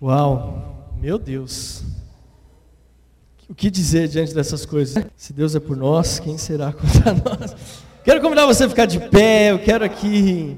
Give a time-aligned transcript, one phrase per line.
[0.00, 1.82] Uau, meu Deus.
[3.48, 5.04] O que dizer diante dessas coisas?
[5.16, 7.56] Se Deus é por nós, quem será contra nós?
[8.04, 10.56] Quero convidar você a ficar de pé, eu quero aqui.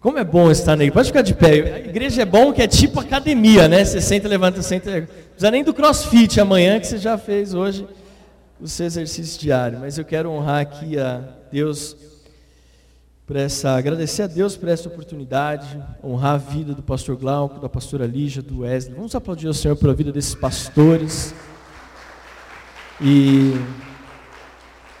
[0.00, 0.92] Como é bom estar igreja.
[0.92, 1.74] Pode ficar de pé.
[1.74, 3.84] A igreja é bom que é tipo academia, né?
[3.84, 4.90] Você senta, levanta, senta.
[4.90, 7.86] Não precisa nem do crossfit amanhã que você já fez hoje
[8.60, 9.78] o seu exercício diário.
[9.80, 11.96] Mas eu quero honrar aqui a Deus
[13.26, 17.70] por essa, agradecer a Deus por essa oportunidade, honrar a vida do pastor Glauco, da
[17.70, 18.94] pastora Lígia, do Wesley.
[18.94, 21.34] Vamos aplaudir o Senhor pela vida desses pastores.
[23.00, 23.52] E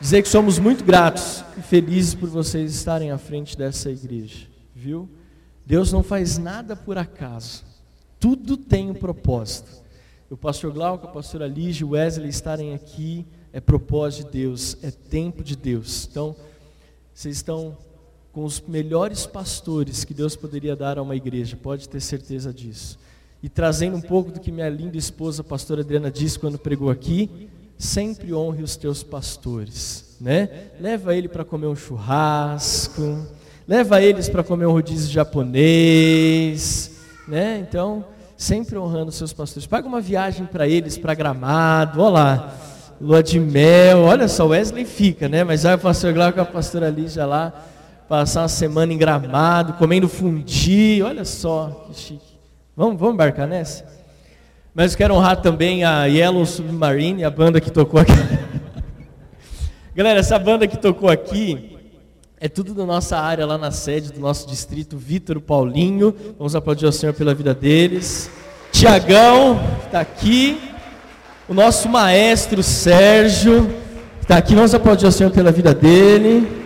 [0.00, 5.08] dizer que somos muito gratos e felizes por vocês estarem à frente dessa igreja, viu?
[5.66, 7.62] Deus não faz nada por acaso.
[8.18, 9.70] Tudo tem um propósito.
[10.30, 14.90] O pastor Glauco, a pastora Lígia, o Wesley estarem aqui é propósito de Deus, é
[14.90, 16.08] tempo de Deus.
[16.10, 16.34] Então,
[17.14, 17.76] vocês estão
[18.34, 22.98] com os melhores pastores que Deus poderia dar a uma igreja, pode ter certeza disso.
[23.40, 26.90] E trazendo um pouco do que minha linda esposa, a pastora Adriana, disse quando pregou
[26.90, 30.48] aqui, sempre honre os teus pastores, né?
[30.80, 33.24] Leva ele para comer um churrasco,
[33.68, 36.90] leva eles para comer um rodízio japonês,
[37.28, 37.64] né?
[37.68, 38.04] Então,
[38.36, 39.64] sempre honrando os seus pastores.
[39.64, 42.56] Paga uma viagem para eles, para Gramado, olha lá,
[43.00, 45.44] lua de mel, olha só, Wesley fica, né?
[45.44, 47.52] Mas vai o pastor Glauco com a pastora Lígia lá,
[48.08, 52.34] passar uma semana em Gramado, comendo fundi, olha só que chique.
[52.76, 53.84] Vamos, vamos embarcar nessa?
[54.74, 58.12] Mas eu quero honrar também a Yellow Submarine, a banda que tocou aqui.
[59.94, 61.78] Galera, essa banda que tocou aqui
[62.40, 66.14] é tudo da nossa área lá na sede do nosso distrito, Vitor Paulinho.
[66.36, 68.28] Vamos aplaudir ao Senhor pela vida deles.
[68.72, 70.60] Tiagão, que está aqui.
[71.48, 73.66] O nosso maestro Sérgio,
[74.18, 74.54] que está aqui.
[74.54, 76.63] Vamos aplaudir ao Senhor pela vida dele.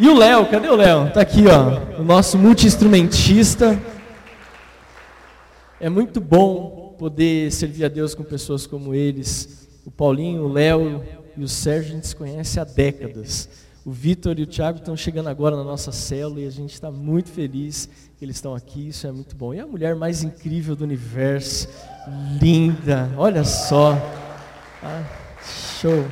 [0.00, 1.08] E o Léo, cadê o Léo?
[1.08, 3.76] Está aqui, ó, o nosso multi-instrumentista.
[5.80, 9.68] É muito bom poder servir a Deus com pessoas como eles.
[9.84, 11.02] O Paulinho, o Léo
[11.36, 13.48] e o Sérgio a gente se conhece há décadas.
[13.84, 16.92] O Vitor e o Thiago estão chegando agora na nossa célula e a gente está
[16.92, 18.90] muito feliz que eles estão aqui.
[18.90, 19.52] Isso é muito bom.
[19.52, 21.68] E a mulher mais incrível do universo,
[22.40, 23.94] linda, olha só.
[24.80, 25.02] Ah,
[25.80, 26.04] show.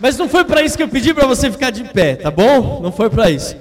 [0.00, 2.80] Mas não foi para isso que eu pedi para você ficar de pé, tá bom?
[2.80, 3.56] Não foi para isso.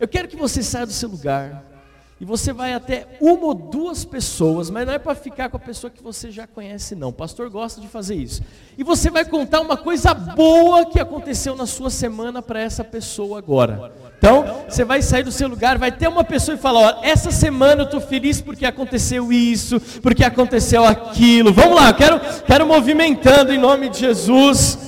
[0.00, 1.64] Eu quero que você saia do seu lugar
[2.22, 5.60] e você vai até uma ou duas pessoas, mas não é para ficar com a
[5.60, 7.08] pessoa que você já conhece, não.
[7.08, 8.42] O pastor gosta de fazer isso.
[8.78, 13.38] E você vai contar uma coisa boa que aconteceu na sua semana para essa pessoa
[13.38, 13.92] agora.
[14.18, 17.32] Então, você vai sair do seu lugar, vai ter uma pessoa e falar: ó, essa
[17.32, 21.52] semana eu estou feliz porque aconteceu isso, porque aconteceu aquilo.
[21.52, 24.78] Vamos lá, quero, quero movimentando em nome de Jesus.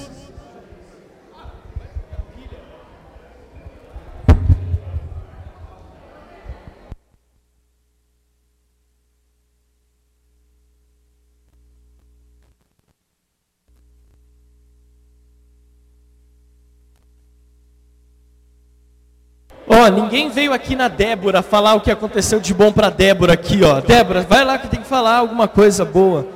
[19.91, 23.81] Ninguém veio aqui na Débora falar o que aconteceu de bom para Débora aqui, ó.
[23.81, 26.27] Débora, vai lá que tem que falar alguma coisa boa.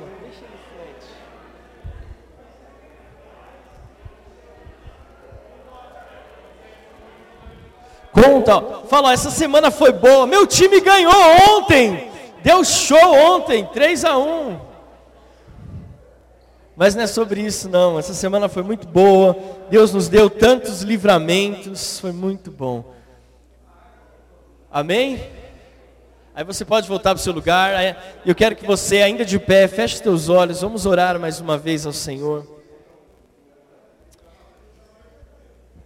[8.11, 8.83] Conta, ó.
[8.87, 10.27] fala, ó, essa semana foi boa.
[10.27, 11.13] Meu time ganhou
[11.51, 12.09] ontem.
[12.43, 14.57] Deu show ontem, 3 a 1.
[16.75, 17.99] Mas não é sobre isso não.
[17.99, 19.35] Essa semana foi muito boa.
[19.69, 22.98] Deus nos deu tantos livramentos, foi muito bom.
[24.71, 25.19] Amém?
[26.35, 27.73] Aí você pode voltar para o seu lugar.
[28.23, 30.61] Eu quero que você, ainda de pé, feche os teus olhos.
[30.61, 32.47] Vamos orar mais uma vez ao Senhor.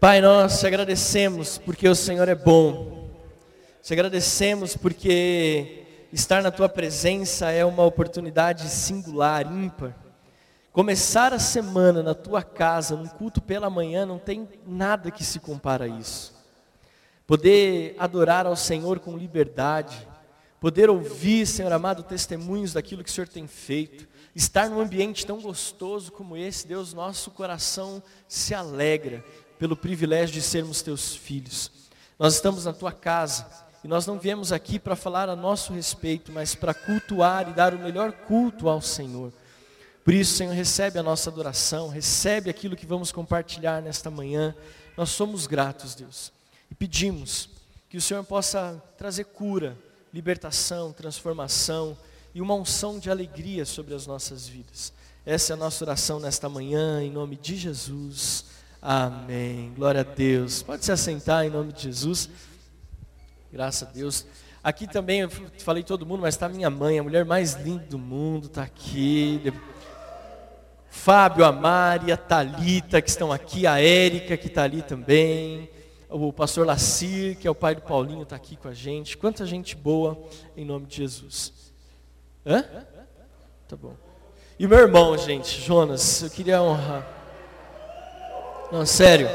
[0.02, 3.08] Pai, nós te agradecemos porque o Senhor é bom.
[3.82, 9.96] Te agradecemos porque estar na tua presença é uma oportunidade singular, ímpar.
[10.74, 15.40] Começar a semana na tua casa, num culto pela manhã, não tem nada que se
[15.40, 16.33] compara a isso
[17.26, 20.08] poder adorar ao Senhor com liberdade,
[20.60, 25.42] poder ouvir, Senhor amado, testemunhos daquilo que o Senhor tem feito, estar num ambiente tão
[25.42, 29.24] gostoso como esse, Deus, nosso coração se alegra
[29.60, 31.72] pelo privilégio de sermos teus filhos.
[32.18, 33.46] Nós estamos na tua casa
[33.84, 37.74] e nós não viemos aqui para falar a nosso respeito, mas para cultuar e dar
[37.74, 39.34] o melhor culto ao Senhor.
[40.04, 44.56] Por isso, Senhor, recebe a nossa adoração, recebe aquilo que vamos compartilhar nesta manhã.
[44.98, 46.32] Nós somos gratos, Deus.
[46.74, 47.50] E pedimos
[47.88, 49.78] que o Senhor possa trazer cura,
[50.12, 51.96] libertação, transformação
[52.34, 54.92] e uma unção de alegria sobre as nossas vidas.
[55.24, 58.46] Essa é a nossa oração nesta manhã, em nome de Jesus.
[58.82, 59.72] Amém.
[59.76, 60.64] Glória a Deus.
[60.64, 62.28] Pode se assentar em nome de Jesus.
[63.52, 64.26] Graças a Deus.
[64.64, 65.30] Aqui também, eu
[65.60, 69.54] falei todo mundo, mas está minha mãe, a mulher mais linda do mundo, está aqui.
[70.90, 75.70] Fábio, a Mari, a Thalita, que estão aqui, a Érica, que está ali também.
[76.16, 79.18] O pastor Lacir, que é o pai do Paulinho, está aqui com a gente.
[79.18, 80.16] Quanta gente boa,
[80.56, 81.74] em nome de Jesus.
[82.46, 82.62] Hã?
[83.68, 83.96] Tá bom.
[84.60, 87.04] E meu irmão, gente, Jonas, eu queria honrar.
[88.72, 89.28] Não, sério.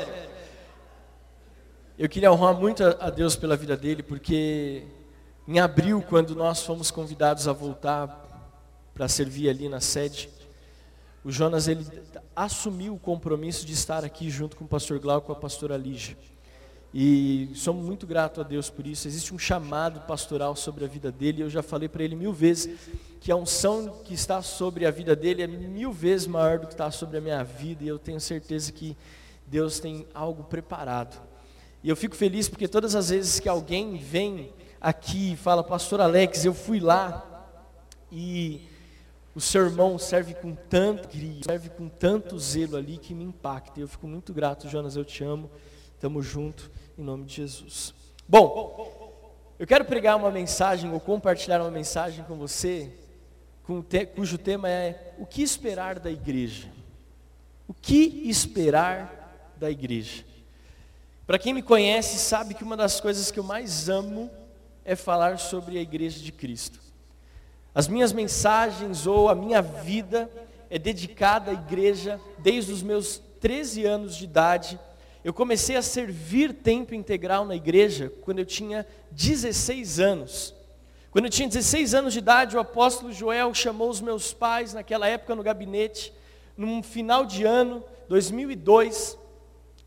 [1.98, 4.84] Eu queria honrar muito a Deus pela vida dele, porque
[5.48, 8.24] em abril, quando nós fomos convidados a voltar
[8.94, 10.30] para servir ali na sede,
[11.24, 11.84] o Jonas ele
[12.36, 16.16] assumiu o compromisso de estar aqui junto com o pastor Glauco e a pastora Lígia.
[16.92, 19.06] E somos muito gratos a Deus por isso.
[19.06, 21.42] Existe um chamado pastoral sobre a vida dele.
[21.42, 22.90] Eu já falei para ele mil vezes
[23.20, 26.72] que a unção que está sobre a vida dele é mil vezes maior do que
[26.72, 27.84] está sobre a minha vida.
[27.84, 28.96] E eu tenho certeza que
[29.46, 31.20] Deus tem algo preparado.
[31.82, 36.00] E eu fico feliz porque todas as vezes que alguém vem aqui e fala, Pastor
[36.00, 37.24] Alex, eu fui lá
[38.10, 38.62] e
[39.34, 41.08] o seu irmão serve com tanto
[41.44, 43.78] serve com tanto zelo ali que me impacta.
[43.78, 45.50] Eu fico muito grato, Jonas, eu te amo.
[46.00, 47.94] Tamo junto em nome de Jesus.
[48.28, 49.16] Bom,
[49.58, 52.92] eu quero pregar uma mensagem ou compartilhar uma mensagem com você,
[54.14, 56.68] cujo tema é o que esperar da igreja.
[57.66, 60.24] O que esperar da igreja?
[61.26, 64.30] Para quem me conhece, sabe que uma das coisas que eu mais amo
[64.84, 66.80] é falar sobre a igreja de Cristo.
[67.74, 70.30] As minhas mensagens ou a minha vida
[70.70, 74.80] é dedicada à igreja desde os meus 13 anos de idade.
[75.24, 80.54] Eu comecei a servir tempo integral na igreja quando eu tinha 16 anos.
[81.10, 85.08] Quando eu tinha 16 anos de idade, o apóstolo Joel chamou os meus pais, naquela
[85.08, 86.12] época no gabinete,
[86.56, 89.18] num final de ano, 2002,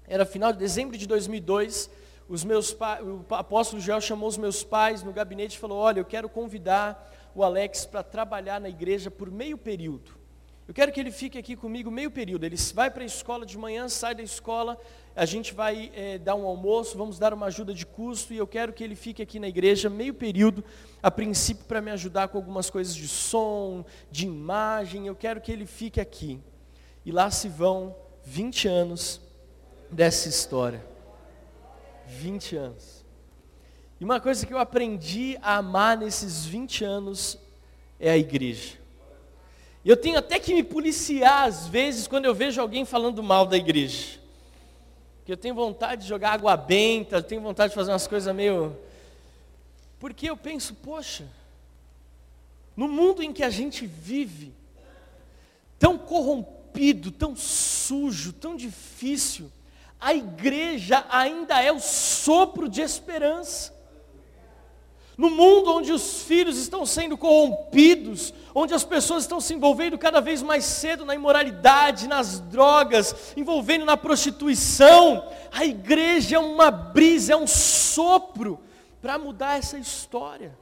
[0.07, 1.89] era final de dezembro de 2002,
[2.27, 6.05] os meus o apóstolo Joel chamou os meus pais no gabinete e falou: Olha, eu
[6.05, 10.20] quero convidar o Alex para trabalhar na igreja por meio período.
[10.67, 12.45] Eu quero que ele fique aqui comigo meio período.
[12.45, 14.79] Ele vai para a escola de manhã, sai da escola,
[15.15, 18.47] a gente vai é, dar um almoço, vamos dar uma ajuda de custo e eu
[18.47, 20.63] quero que ele fique aqui na igreja meio período,
[21.03, 25.07] a princípio para me ajudar com algumas coisas de som, de imagem.
[25.07, 26.39] Eu quero que ele fique aqui.
[27.05, 29.19] E lá se vão 20 anos
[29.89, 30.85] dessa história.
[32.07, 33.05] 20 anos.
[33.99, 37.37] E uma coisa que eu aprendi a amar nesses 20 anos
[37.99, 38.80] é a igreja.
[39.83, 43.45] E eu tenho até que me policiar às vezes quando eu vejo alguém falando mal
[43.45, 44.19] da igreja.
[45.17, 48.33] Porque eu tenho vontade de jogar água benta, eu tenho vontade de fazer umas coisas
[48.35, 48.75] meio.
[49.99, 51.27] Porque eu penso, poxa,
[52.75, 54.53] no mundo em que a gente vive,
[55.77, 59.51] tão corrompido, tão sujo, tão difícil,
[59.99, 63.73] a igreja ainda é o sopro de esperança.
[65.17, 70.21] No mundo onde os filhos estão sendo corrompidos, onde as pessoas estão se envolvendo cada
[70.21, 77.33] vez mais cedo na imoralidade, nas drogas, envolvendo na prostituição, a igreja é uma brisa,
[77.33, 78.59] é um sopro
[79.01, 80.57] para mudar essa história.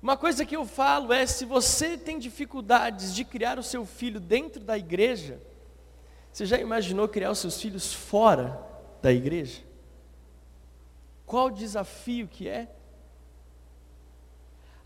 [0.00, 4.20] Uma coisa que eu falo é: se você tem dificuldades de criar o seu filho
[4.20, 5.40] dentro da igreja,
[6.32, 8.60] você já imaginou criar os seus filhos fora
[9.02, 9.62] da igreja?
[11.24, 12.68] Qual o desafio que é?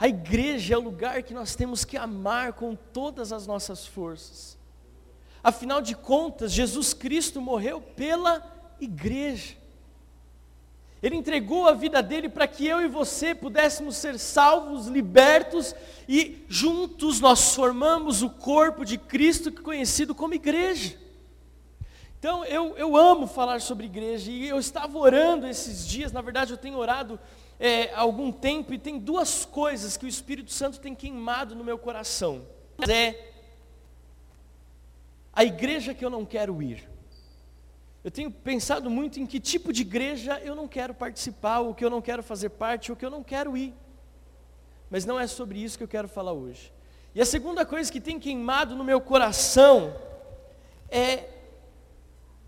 [0.00, 4.59] A igreja é o lugar que nós temos que amar com todas as nossas forças.
[5.45, 8.42] Afinal de contas, Jesus Cristo morreu pela
[8.80, 9.61] igreja.
[11.02, 15.75] Ele entregou a vida dele para que eu e você pudéssemos ser salvos, libertos
[16.09, 20.99] e juntos nós formamos o corpo de Cristo conhecido como igreja.
[22.19, 26.52] Então, eu, eu amo falar sobre igreja e eu estava orando esses dias, na verdade,
[26.52, 27.21] eu tenho orado
[27.61, 31.79] é, algum tempo e tem duas coisas que o Espírito Santo tem queimado no meu
[31.79, 32.47] coração.
[32.88, 33.33] É
[35.31, 36.88] a igreja que eu não quero ir.
[38.02, 41.85] Eu tenho pensado muito em que tipo de igreja eu não quero participar, ou que
[41.85, 43.75] eu não quero fazer parte, ou que eu não quero ir.
[44.88, 46.73] Mas não é sobre isso que eu quero falar hoje.
[47.14, 49.95] E a segunda coisa que tem queimado no meu coração
[50.88, 51.29] é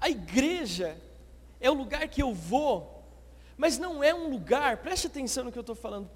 [0.01, 0.97] a igreja
[1.61, 2.92] é o lugar que eu vou,
[3.57, 6.11] mas não é um lugar, preste atenção no que eu estou falando.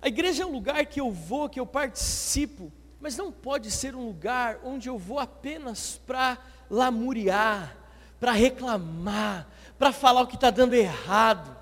[0.00, 3.94] A igreja é um lugar que eu vou, que eu participo, mas não pode ser
[3.94, 6.38] um lugar onde eu vou apenas para
[6.70, 7.76] lamuriar,
[8.18, 11.56] para reclamar, para falar o que está dando errado.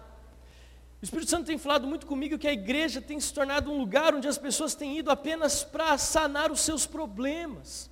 [1.00, 4.14] O Espírito Santo tem falado muito comigo que a igreja tem se tornado um lugar
[4.14, 7.90] onde as pessoas têm ido apenas para sanar os seus problemas.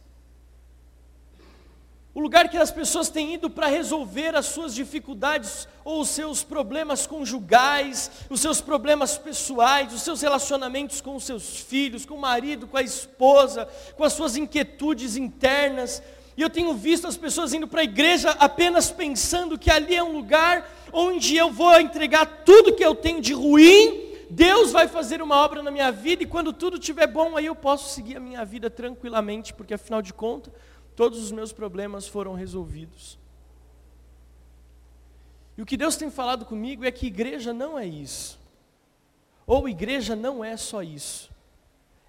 [2.14, 6.44] O lugar que as pessoas têm ido para resolver as suas dificuldades ou os seus
[6.44, 12.20] problemas conjugais, os seus problemas pessoais, os seus relacionamentos com os seus filhos, com o
[12.20, 13.66] marido, com a esposa,
[13.96, 16.02] com as suas inquietudes internas.
[16.36, 20.02] E eu tenho visto as pessoas indo para a igreja apenas pensando que ali é
[20.02, 25.20] um lugar onde eu vou entregar tudo que eu tenho de ruim, Deus vai fazer
[25.20, 28.20] uma obra na minha vida e quando tudo estiver bom, aí eu posso seguir a
[28.20, 30.54] minha vida tranquilamente, porque afinal de contas,
[30.94, 33.18] todos os meus problemas foram resolvidos.
[35.56, 38.40] E o que Deus tem falado comigo é que igreja não é isso.
[39.46, 41.30] Ou igreja não é só isso.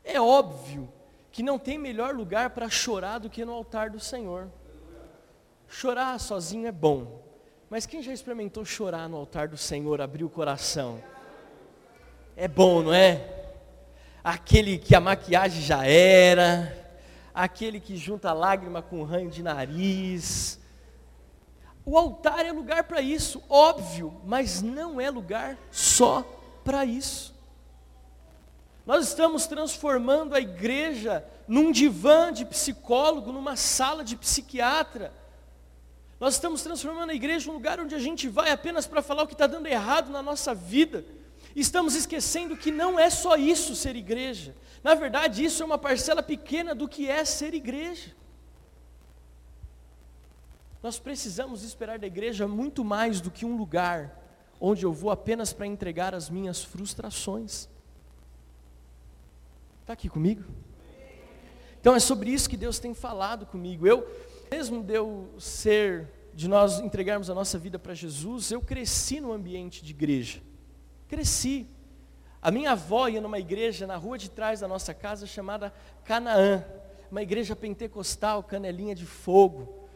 [0.03, 0.91] É óbvio
[1.31, 4.49] que não tem melhor lugar para chorar do que no altar do Senhor.
[5.67, 7.21] Chorar sozinho é bom,
[7.69, 11.03] mas quem já experimentou chorar no altar do Senhor, abrir o coração?
[12.35, 13.49] É bom, não é?
[14.23, 16.82] Aquele que a maquiagem já era,
[17.33, 20.59] aquele que junta lágrima com ranho de nariz.
[21.85, 26.21] O altar é lugar para isso, óbvio, mas não é lugar só
[26.63, 27.33] para isso.
[28.85, 35.13] Nós estamos transformando a igreja num divã de psicólogo, numa sala de psiquiatra.
[36.19, 39.27] Nós estamos transformando a igreja num lugar onde a gente vai apenas para falar o
[39.27, 41.03] que está dando errado na nossa vida.
[41.55, 44.55] Estamos esquecendo que não é só isso ser igreja.
[44.83, 48.13] Na verdade, isso é uma parcela pequena do que é ser igreja.
[50.81, 54.19] Nós precisamos esperar da igreja muito mais do que um lugar
[54.60, 57.69] onde eu vou apenas para entregar as minhas frustrações.
[59.81, 60.43] Está aqui comigo?
[61.79, 63.86] Então é sobre isso que Deus tem falado comigo.
[63.86, 64.10] Eu,
[64.50, 69.31] mesmo de eu ser, de nós entregarmos a nossa vida para Jesus, eu cresci no
[69.31, 70.41] ambiente de igreja.
[71.07, 71.67] Cresci.
[72.41, 76.65] A minha avó ia numa igreja na rua de trás da nossa casa chamada Canaã,
[77.10, 79.88] uma igreja pentecostal, canelinha de fogo,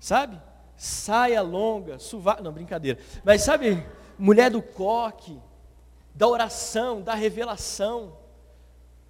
[0.00, 0.40] sabe?
[0.76, 2.38] Saia longa, suva...
[2.42, 3.86] não, brincadeira, mas sabe,
[4.18, 5.40] mulher do coque,
[6.12, 8.16] da oração, da revelação,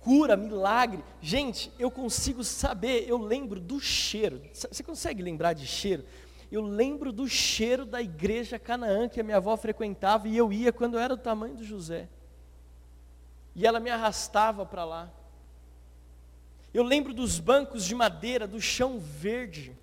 [0.00, 1.02] cura, milagre.
[1.20, 6.04] Gente, eu consigo saber, eu lembro do cheiro, você consegue lembrar de cheiro?
[6.50, 10.72] Eu lembro do cheiro da igreja Canaã que a minha avó frequentava e eu ia
[10.72, 12.08] quando eu era do tamanho do José
[13.56, 15.10] e ela me arrastava para lá.
[16.74, 19.74] Eu lembro dos bancos de madeira, do chão verde,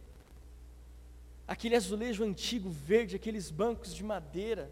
[1.48, 4.70] aquele azulejo antigo verde, aqueles bancos de madeira.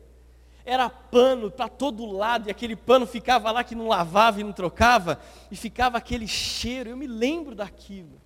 [0.64, 4.54] Era pano para todo lado, e aquele pano ficava lá que não lavava e não
[4.54, 5.20] trocava,
[5.50, 6.92] e ficava aquele cheiro.
[6.92, 8.21] Eu me lembro daquilo.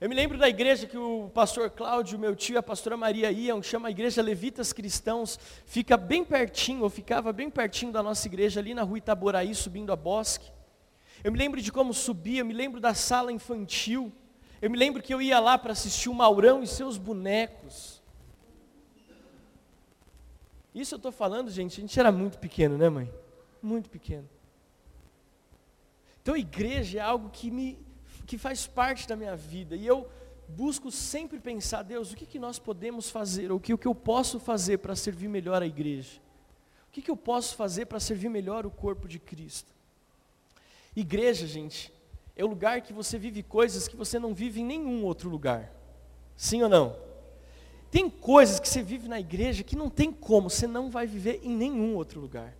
[0.00, 3.60] Eu me lembro da igreja que o pastor Cláudio, meu tio a pastora Maria iam,
[3.60, 5.36] chama a igreja Levitas Cristãos,
[5.66, 9.92] fica bem pertinho, ou ficava bem pertinho da nossa igreja, ali na rua Itaboraí, subindo
[9.92, 10.52] a bosque.
[11.24, 14.12] Eu me lembro de como subia, eu me lembro da sala infantil,
[14.62, 18.00] eu me lembro que eu ia lá para assistir o Maurão e seus bonecos.
[20.72, 23.12] Isso eu estou falando, gente, a gente era muito pequeno, né mãe?
[23.60, 24.28] Muito pequeno.
[26.22, 27.76] Então igreja é algo que me
[28.28, 29.74] que faz parte da minha vida.
[29.74, 30.06] E eu
[30.46, 33.50] busco sempre pensar, Deus, o que, que nós podemos fazer?
[33.50, 36.20] Ou o que, o que eu posso fazer para servir melhor a igreja?
[36.88, 39.72] O que, que eu posso fazer para servir melhor o corpo de Cristo?
[40.94, 41.90] Igreja, gente,
[42.36, 45.72] é o lugar que você vive coisas que você não vive em nenhum outro lugar.
[46.36, 46.96] Sim ou não?
[47.90, 51.40] Tem coisas que você vive na igreja que não tem como, você não vai viver
[51.42, 52.54] em nenhum outro lugar.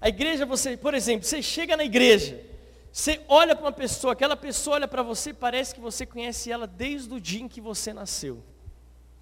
[0.00, 2.50] A igreja, você, por exemplo, você chega na igreja,
[2.92, 6.66] você olha para uma pessoa, aquela pessoa olha para você, parece que você conhece ela
[6.66, 8.44] desde o dia em que você nasceu.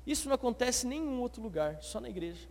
[0.04, 2.48] Isso não acontece em nenhum outro lugar, só na igreja.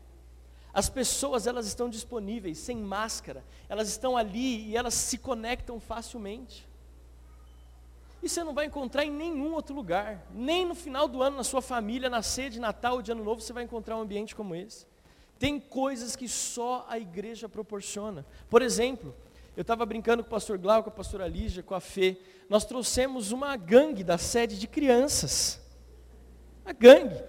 [0.73, 6.65] As pessoas, elas estão disponíveis, sem máscara, elas estão ali e elas se conectam facilmente.
[8.23, 11.43] E você não vai encontrar em nenhum outro lugar, nem no final do ano, na
[11.43, 14.55] sua família, na de Natal ou de Ano Novo, você vai encontrar um ambiente como
[14.55, 14.87] esse.
[15.37, 18.25] Tem coisas que só a igreja proporciona.
[18.49, 19.15] Por exemplo,
[19.59, 22.17] eu estava brincando com o pastor Glau, com a pastora Lígia, com a Fê.
[22.49, 25.59] Nós trouxemos uma gangue da sede de crianças.
[26.63, 27.21] A gangue.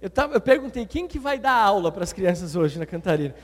[0.00, 3.36] Eu, tava, eu perguntei, quem que vai dar aula para as crianças hoje na Cantareira?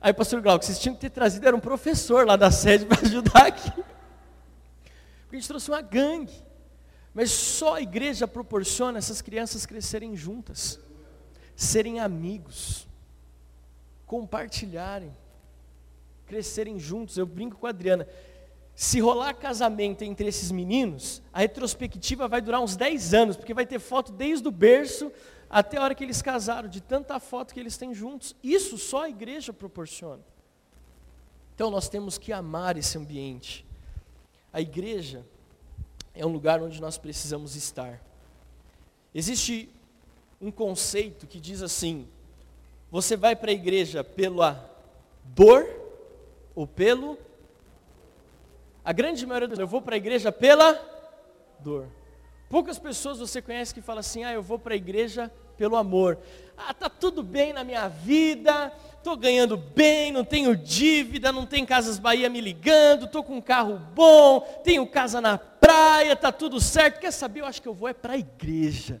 [0.00, 2.50] Aí o pastor Glau, que vocês tinham que ter trazido, era um professor lá da
[2.50, 3.70] sede para ajudar aqui.
[3.70, 6.32] Porque a gente trouxe uma gangue.
[7.12, 10.80] Mas só a igreja proporciona essas crianças crescerem juntas,
[11.54, 12.88] serem amigos,
[14.06, 15.14] compartilharem
[16.26, 17.16] crescerem juntos.
[17.16, 18.06] Eu brinco com a Adriana.
[18.74, 23.66] Se rolar casamento entre esses meninos, a retrospectiva vai durar uns 10 anos, porque vai
[23.66, 25.12] ter foto desde o berço
[25.48, 28.34] até a hora que eles casaram, de tanta foto que eles têm juntos.
[28.42, 30.22] Isso só a igreja proporciona.
[31.54, 33.66] Então nós temos que amar esse ambiente.
[34.50, 35.24] A igreja
[36.14, 38.02] é um lugar onde nós precisamos estar.
[39.14, 39.68] Existe
[40.40, 42.08] um conceito que diz assim:
[42.90, 44.70] você vai para a igreja pela
[45.22, 45.81] dor
[46.54, 47.18] ou pelo.
[48.84, 50.80] A grande maioria dos eu vou para a igreja pela
[51.60, 51.88] dor.
[52.48, 56.18] Poucas pessoas você conhece que falam assim: ah, eu vou para a igreja pelo amor.
[56.56, 61.64] Ah, tá tudo bem na minha vida, estou ganhando bem, não tenho dívida, não tem
[61.64, 66.60] Casas Bahia me ligando, estou com um carro bom, tenho casa na praia, tá tudo
[66.60, 67.00] certo.
[67.00, 67.40] Quer saber?
[67.40, 69.00] Eu acho que eu vou é para a igreja.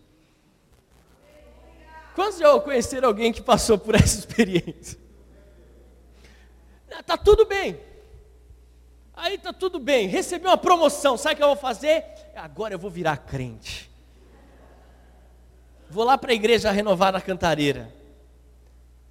[2.14, 5.01] Quantos já conheceram alguém que passou por essa experiência?
[7.00, 7.78] Está tudo bem.
[9.14, 10.06] Aí está tudo bem.
[10.08, 11.16] Recebi uma promoção.
[11.16, 12.04] Sabe o que eu vou fazer?
[12.34, 13.90] Agora eu vou virar crente.
[15.90, 17.92] Vou lá para a igreja renovar na cantareira.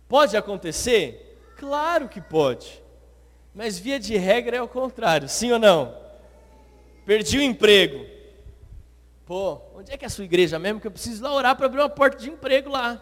[0.07, 1.53] Pode acontecer?
[1.57, 2.81] Claro que pode.
[3.53, 5.95] Mas via de regra é o contrário, sim ou não?
[7.05, 8.05] Perdi o emprego.
[9.25, 10.79] Pô, onde é que é a sua igreja mesmo?
[10.79, 13.01] Que eu preciso lá orar para abrir uma porta de emprego lá.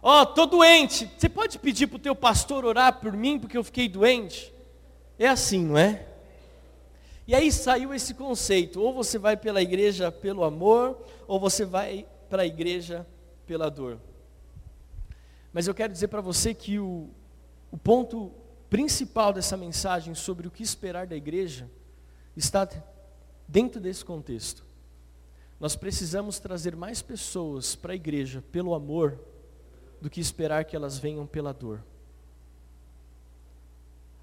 [0.00, 1.10] Ó, oh, tô doente.
[1.16, 4.54] Você pode pedir para o teu pastor orar por mim porque eu fiquei doente?
[5.18, 6.06] É assim, não é?
[7.26, 12.06] E aí saiu esse conceito: ou você vai pela igreja pelo amor, ou você vai
[12.30, 13.06] para a igreja
[13.46, 13.98] pela dor.
[15.52, 17.10] Mas eu quero dizer para você que o,
[17.70, 18.32] o ponto
[18.70, 21.68] principal dessa mensagem sobre o que esperar da igreja
[22.36, 22.68] está
[23.48, 24.64] dentro desse contexto.
[25.58, 29.18] Nós precisamos trazer mais pessoas para a igreja pelo amor
[30.00, 31.82] do que esperar que elas venham pela dor.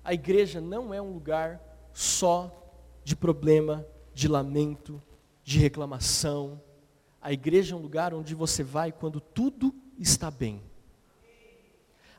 [0.04, 1.60] A igreja não é um lugar
[1.92, 2.52] só
[3.04, 5.02] de problema, de lamento,
[5.44, 6.62] de reclamação.
[7.22, 10.62] A igreja é um lugar onde você vai quando tudo está bem.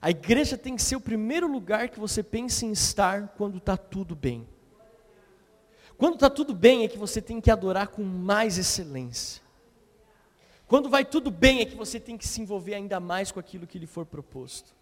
[0.00, 3.76] A igreja tem que ser o primeiro lugar que você pensa em estar quando está
[3.76, 4.46] tudo bem.
[5.96, 9.42] Quando está tudo bem é que você tem que adorar com mais excelência.
[10.66, 13.66] Quando vai tudo bem é que você tem que se envolver ainda mais com aquilo
[13.66, 14.74] que lhe for proposto.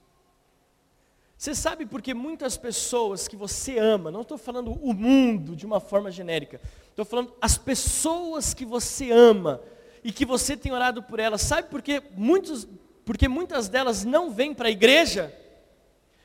[1.37, 5.81] Você sabe porque muitas pessoas que você ama, não estou falando o mundo de uma
[5.81, 9.61] forma genérica, estou falando as pessoas que você ama
[10.03, 12.67] e que você tem orado por elas, sabe por que muitos,
[13.05, 15.35] porque muitas delas não vêm para a igreja?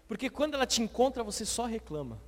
[0.08, 2.20] Porque quando ela te encontra, você só reclama.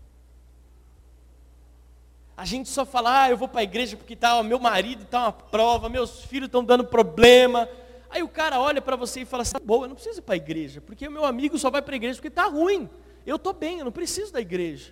[2.42, 5.26] A gente só fala, ah, eu vou para a igreja porque tá, meu marido está
[5.26, 7.70] uma prova, meus filhos estão dando problema.
[8.10, 10.22] Aí o cara olha para você e fala assim, tá bom, eu não preciso ir
[10.24, 12.90] para a igreja, porque o meu amigo só vai para a igreja porque está ruim.
[13.28, 14.92] Eu estou bem, eu não preciso da igreja.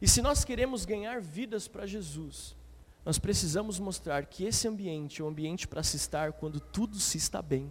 [0.00, 2.56] E se nós queremos ganhar vidas para Jesus,
[3.04, 7.18] nós precisamos mostrar que esse ambiente é um ambiente para se estar quando tudo se
[7.18, 7.70] está bem.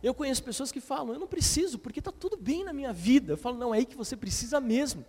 [0.00, 3.32] Eu conheço pessoas que falam, eu não preciso, porque está tudo bem na minha vida.
[3.32, 5.04] Eu falo, não, é aí que você precisa mesmo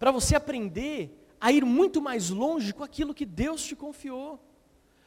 [0.00, 4.42] para você aprender a ir muito mais longe com aquilo que Deus te confiou,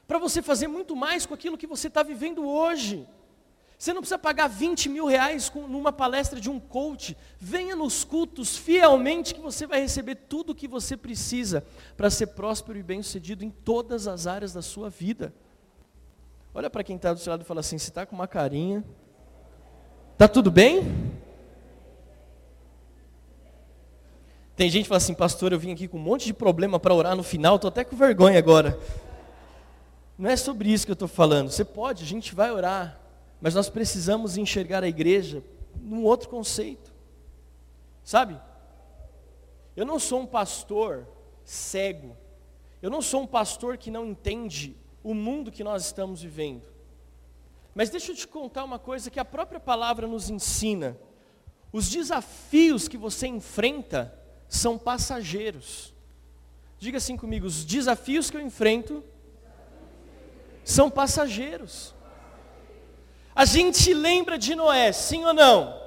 [0.07, 3.07] para você fazer muito mais com aquilo que você está vivendo hoje.
[3.75, 7.17] Você não precisa pagar 20 mil reais numa palestra de um coach.
[7.39, 11.65] Venha nos cultos fielmente que você vai receber tudo o que você precisa
[11.97, 15.33] para ser próspero e bem-sucedido em todas as áreas da sua vida.
[16.53, 18.85] Olha para quem está do seu lado e fala assim: você está com uma carinha.
[20.13, 20.83] Está tudo bem?
[24.55, 26.93] Tem gente que fala assim, pastor, eu vim aqui com um monte de problema para
[26.93, 28.79] orar no final, estou até com vergonha agora.
[30.17, 31.49] Não é sobre isso que eu estou falando.
[31.49, 32.99] Você pode, a gente vai orar,
[33.41, 35.43] mas nós precisamos enxergar a igreja
[35.81, 36.93] num outro conceito.
[38.03, 38.39] Sabe?
[39.75, 41.07] Eu não sou um pastor
[41.43, 42.15] cego.
[42.79, 46.67] Eu não sou um pastor que não entende o mundo que nós estamos vivendo.
[47.73, 50.95] Mas deixa eu te contar uma coisa que a própria palavra nos ensina.
[51.71, 54.13] Os desafios que você enfrenta
[54.47, 55.93] são passageiros.
[56.79, 59.03] Diga assim comigo: os desafios que eu enfrento
[60.63, 61.93] são passageiros.
[63.35, 65.81] A gente lembra de Noé, sim ou não?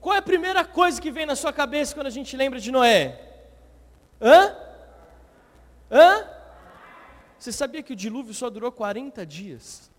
[0.00, 2.70] Qual é a primeira coisa que vem na sua cabeça quando a gente lembra de
[2.70, 3.20] Noé?
[4.20, 4.56] Hã?
[5.90, 6.28] Hã?
[7.38, 9.90] Você sabia que o dilúvio só durou 40 dias?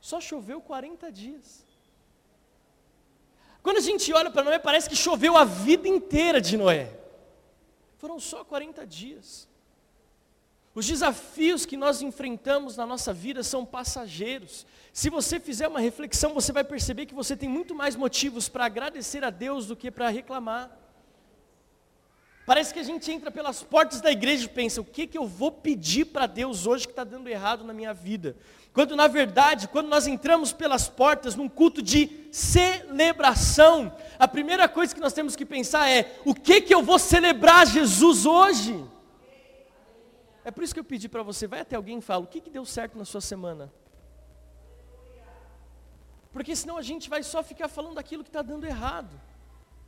[0.00, 1.63] Só choveu 40 dias.
[3.64, 6.92] Quando a gente olha para Noé, parece que choveu a vida inteira de Noé.
[7.96, 9.48] Foram só 40 dias.
[10.74, 14.66] Os desafios que nós enfrentamos na nossa vida são passageiros.
[14.92, 18.66] Se você fizer uma reflexão, você vai perceber que você tem muito mais motivos para
[18.66, 20.70] agradecer a Deus do que para reclamar.
[22.44, 25.26] Parece que a gente entra pelas portas da igreja e pensa: o que, que eu
[25.26, 28.36] vou pedir para Deus hoje que está dando errado na minha vida?
[28.74, 34.92] Quando na verdade, quando nós entramos pelas portas num culto de celebração, a primeira coisa
[34.92, 38.84] que nós temos que pensar é: o que que eu vou celebrar Jesus hoje?
[40.44, 42.40] É por isso que eu pedi para você, vai até alguém e fala, o que,
[42.40, 43.72] que deu certo na sua semana?
[46.32, 49.08] Porque senão a gente vai só ficar falando daquilo que está dando errado.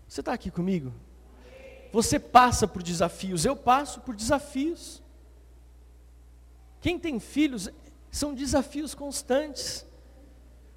[0.09, 0.95] Você está aqui comigo?
[1.93, 5.03] Você passa por desafios, eu passo por desafios.
[6.81, 7.69] Quem tem filhos
[8.17, 9.87] são desafios constantes.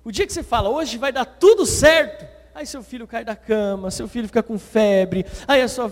[0.04, 3.36] O dia que você fala, hoje vai dar tudo certo, aí seu filho cai da
[3.36, 5.90] cama, seu filho fica com febre, aí a sua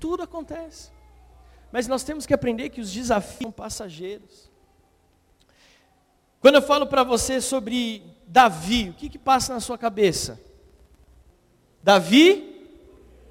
[0.00, 0.90] tudo acontece.
[1.70, 4.50] Mas nós temos que aprender que os desafios são passageiros.
[6.40, 10.40] Quando eu falo para você sobre Davi, o que, que passa na sua cabeça?
[11.80, 12.68] Davi,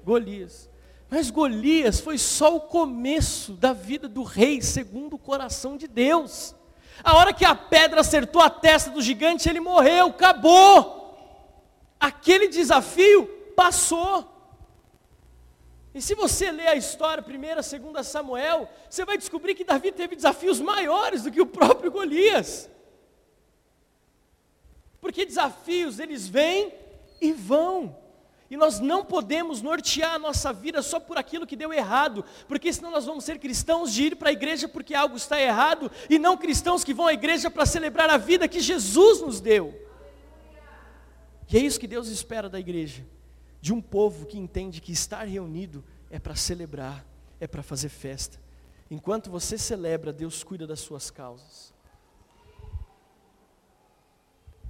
[0.02, 0.70] Golias.
[1.10, 6.54] Mas Golias foi só o começo da vida do rei, segundo o coração de Deus.
[7.02, 11.00] A hora que a pedra acertou a testa do gigante, ele morreu, acabou.
[11.98, 14.28] Aquele desafio passou.
[15.94, 20.16] E se você ler a história, 1 2 Samuel, você vai descobrir que Davi teve
[20.16, 22.68] desafios maiores do que o próprio Golias.
[25.00, 26.72] Porque desafios, eles vêm
[27.20, 28.01] e vão.
[28.52, 32.70] E nós não podemos nortear a nossa vida só por aquilo que deu errado, porque
[32.70, 36.18] senão nós vamos ser cristãos de ir para a igreja porque algo está errado, e
[36.18, 39.74] não cristãos que vão à igreja para celebrar a vida que Jesus nos deu.
[41.50, 43.06] E é isso que Deus espera da igreja,
[43.58, 47.06] de um povo que entende que estar reunido é para celebrar,
[47.40, 48.38] é para fazer festa.
[48.90, 51.72] Enquanto você celebra, Deus cuida das suas causas.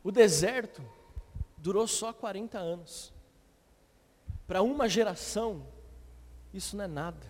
[0.04, 0.80] O deserto
[1.58, 3.11] durou só 40 anos.
[4.52, 5.62] Para uma geração,
[6.52, 7.26] isso não é nada.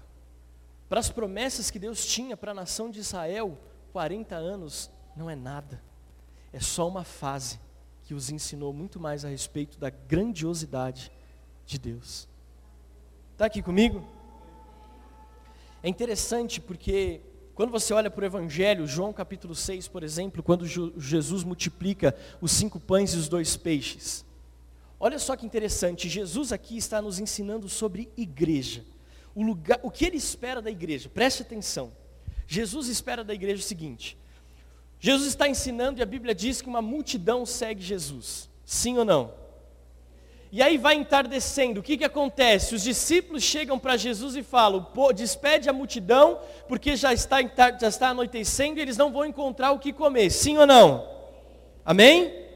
[0.88, 3.56] Para as promessas que Deus tinha para a nação de Israel,
[3.92, 5.80] 40 anos não é nada.
[6.52, 7.60] É só uma fase
[8.02, 11.12] que os ensinou muito mais a respeito da grandiosidade
[11.64, 12.26] de Deus.
[13.34, 14.04] Está aqui comigo?
[15.80, 17.20] É interessante porque
[17.54, 22.50] quando você olha para o Evangelho, João capítulo 6, por exemplo, quando Jesus multiplica os
[22.50, 24.24] cinco pães e os dois peixes,
[25.04, 28.84] Olha só que interessante, Jesus aqui está nos ensinando sobre igreja.
[29.34, 31.08] O, lugar, o que ele espera da igreja?
[31.08, 31.92] Preste atenção.
[32.46, 34.16] Jesus espera da igreja o seguinte:
[35.00, 38.48] Jesus está ensinando e a Bíblia diz que uma multidão segue Jesus.
[38.64, 39.34] Sim ou não?
[40.52, 41.78] E aí vai entardecendo.
[41.78, 42.72] O que, que acontece?
[42.72, 44.86] Os discípulos chegam para Jesus e falam:
[45.16, 46.38] despede a multidão,
[46.68, 47.38] porque já está,
[47.76, 50.30] já está anoitecendo e eles não vão encontrar o que comer.
[50.30, 51.10] Sim ou não?
[51.84, 52.51] Amém?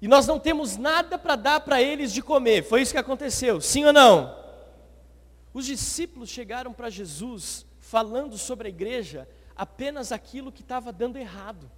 [0.00, 2.62] E nós não temos nada para dar para eles de comer.
[2.64, 4.34] Foi isso que aconteceu, sim ou não?
[5.52, 11.70] Os discípulos chegaram para Jesus falando sobre a igreja apenas aquilo que estava dando errado.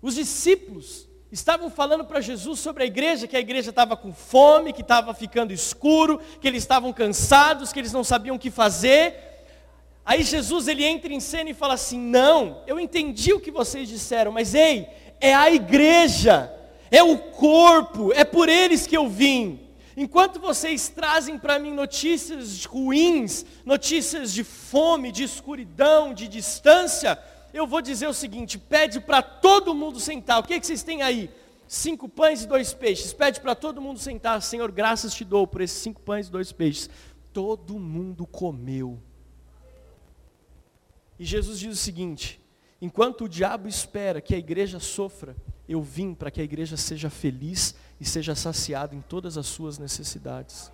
[0.00, 4.72] Os discípulos estavam falando para Jesus sobre a igreja, que a igreja estava com fome,
[4.72, 9.14] que estava ficando escuro, que eles estavam cansados, que eles não sabiam o que fazer.
[10.04, 13.88] Aí Jesus ele entra em cena e fala assim: "Não, eu entendi o que vocês
[13.88, 14.86] disseram, mas ei,
[15.20, 16.52] é a igreja,
[16.90, 19.60] é o corpo, é por eles que eu vim.
[19.96, 27.18] Enquanto vocês trazem para mim notícias ruins, notícias de fome, de escuridão, de distância,
[27.52, 30.40] eu vou dizer o seguinte: pede para todo mundo sentar.
[30.40, 31.30] O que, é que vocês têm aí?
[31.68, 33.12] Cinco pães e dois peixes.
[33.12, 34.42] Pede para todo mundo sentar.
[34.42, 36.90] Senhor, graças te dou por esses cinco pães e dois peixes.
[37.32, 39.00] Todo mundo comeu.
[41.18, 42.40] E Jesus diz o seguinte:
[42.84, 45.34] Enquanto o diabo espera que a igreja sofra,
[45.66, 49.78] eu vim para que a igreja seja feliz e seja saciada em todas as suas
[49.78, 50.70] necessidades.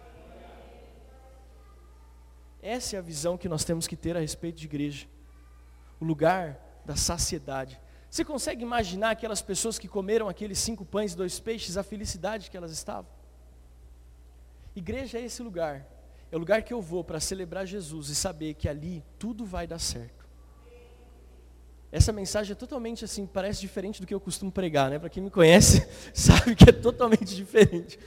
[2.61, 5.07] Essa é a visão que nós temos que ter a respeito de igreja.
[6.01, 7.81] O lugar da saciedade.
[8.11, 12.51] Você consegue imaginar aquelas pessoas que comeram aqueles cinco pães e dois peixes, a felicidade
[12.51, 13.09] que elas estavam?
[14.75, 15.87] Igreja é esse lugar.
[16.33, 19.65] É o lugar que eu vou para celebrar Jesus e saber que ali tudo vai
[19.65, 20.20] dar certo.
[21.93, 24.99] Essa mensagem é totalmente assim, parece diferente do que eu costumo pregar, né?
[24.99, 27.99] Para quem me conhece, sabe que é totalmente diferente.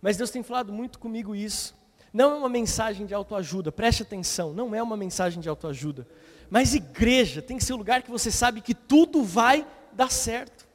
[0.00, 1.76] Mas Deus tem falado muito comigo isso.
[2.12, 6.06] Não é uma mensagem de autoajuda, preste atenção, não é uma mensagem de autoajuda.
[6.48, 10.10] Mas igreja tem que ser o um lugar que você sabe que tudo vai dar
[10.10, 10.66] certo.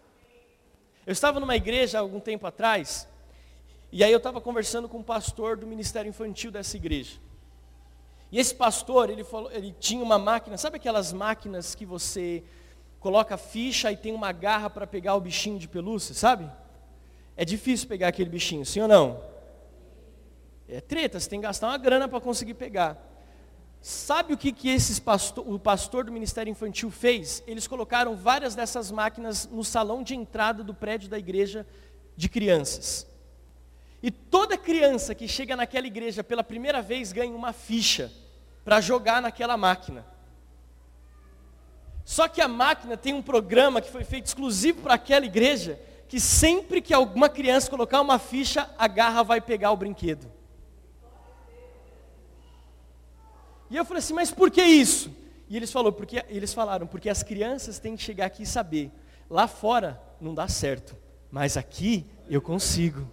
[1.06, 3.08] Eu estava numa igreja há algum tempo atrás,
[3.92, 7.23] e aí eu estava conversando com um pastor do ministério infantil dessa igreja.
[8.34, 12.44] E esse pastor, ele, falou, ele tinha uma máquina, sabe aquelas máquinas que você
[13.00, 16.50] coloca ficha e tem uma garra para pegar o bichinho de pelúcia, sabe?
[17.38, 19.22] É difícil pegar aquele bichinho, sim ou não?
[20.68, 22.98] É treta, você tem que gastar uma grana para conseguir pegar.
[23.80, 27.44] Sabe o que, que esses pastor, o pastor do Ministério Infantil fez?
[27.46, 31.68] Eles colocaram várias dessas máquinas no salão de entrada do prédio da igreja
[32.18, 33.06] de crianças.
[34.02, 38.12] E toda criança que chega naquela igreja pela primeira vez ganha uma ficha
[38.64, 40.06] para jogar naquela máquina.
[42.06, 46.20] Só que a máquina tem um programa que foi feito exclusivo para aquela igreja, que
[46.20, 50.32] sempre que alguma criança colocar uma ficha, a garra vai pegar o brinquedo.
[53.70, 55.16] E eu falei assim, mas por que isso?
[55.50, 58.92] E eles, falou, porque, eles falaram, porque as crianças têm que chegar aqui e saber,
[59.30, 60.96] lá fora não dá certo,
[61.32, 63.10] mas aqui eu consigo.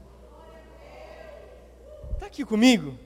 [2.13, 2.99] Está aqui comigo?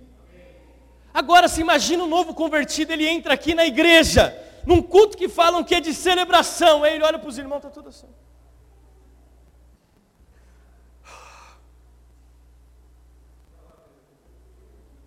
[1.15, 5.63] Agora se imagina um novo convertido, ele entra aqui na igreja, num culto que falam
[5.63, 8.09] que é de celebração, aí ele olha para os irmãos, está tudo assim.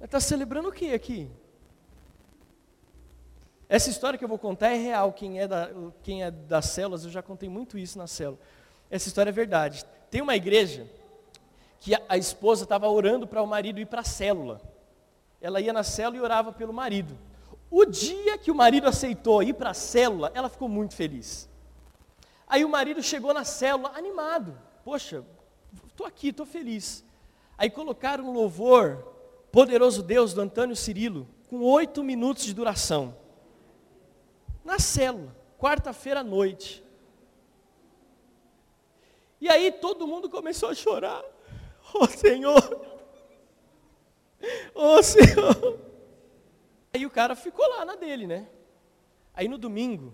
[0.02, 1.30] Está celebrando o que aqui?
[3.68, 5.12] Essa história que eu vou contar é real.
[5.12, 5.70] Quem é, da,
[6.02, 8.40] quem é das células, eu já contei muito isso na célula.
[8.90, 9.84] Essa história é verdade.
[10.10, 10.88] Tem uma igreja
[11.82, 14.62] que a, a esposa estava orando para o marido ir para a célula.
[15.48, 17.18] Ela ia na célula e orava pelo marido.
[17.72, 21.48] O dia que o marido aceitou ir para a célula, ela ficou muito feliz.
[22.46, 24.60] Aí o marido chegou na célula animado.
[24.84, 25.24] Poxa,
[25.88, 27.06] estou aqui, estou feliz.
[27.58, 29.16] Aí colocaram um louvor,
[29.50, 33.16] Poderoso Deus, do Antônio Cirilo, com oito minutos de duração
[34.66, 36.84] na célula, quarta-feira à noite.
[39.40, 41.24] E aí todo mundo começou a chorar.
[41.94, 42.97] Oh Senhor!
[44.74, 45.80] Oh Senhor!
[46.94, 48.48] Aí o cara ficou lá na dele, né?
[49.34, 50.14] Aí no domingo,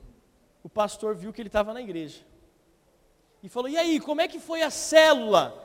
[0.61, 2.25] o pastor viu que ele estava na igreja.
[3.41, 5.59] E falou: E aí, como é que foi a célula?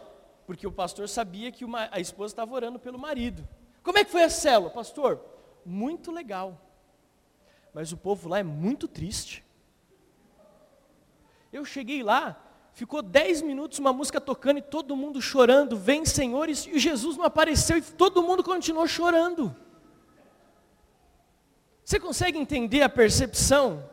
[0.46, 3.46] Porque o pastor sabia que uma, a esposa estava orando pelo marido.
[3.82, 5.20] Como é que foi a célula, pastor?
[5.64, 6.60] Muito legal
[7.78, 9.44] mas o povo lá é muito triste.
[11.52, 12.36] Eu cheguei lá,
[12.78, 17.24] ficou dez minutos uma música tocando e todo mundo chorando, vem senhores, e Jesus não
[17.24, 19.54] apareceu e todo mundo continuou chorando.
[21.84, 23.84] Você consegue entender a percepção?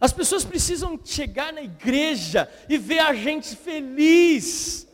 [0.00, 4.86] As pessoas precisam chegar na igreja e ver a gente feliz,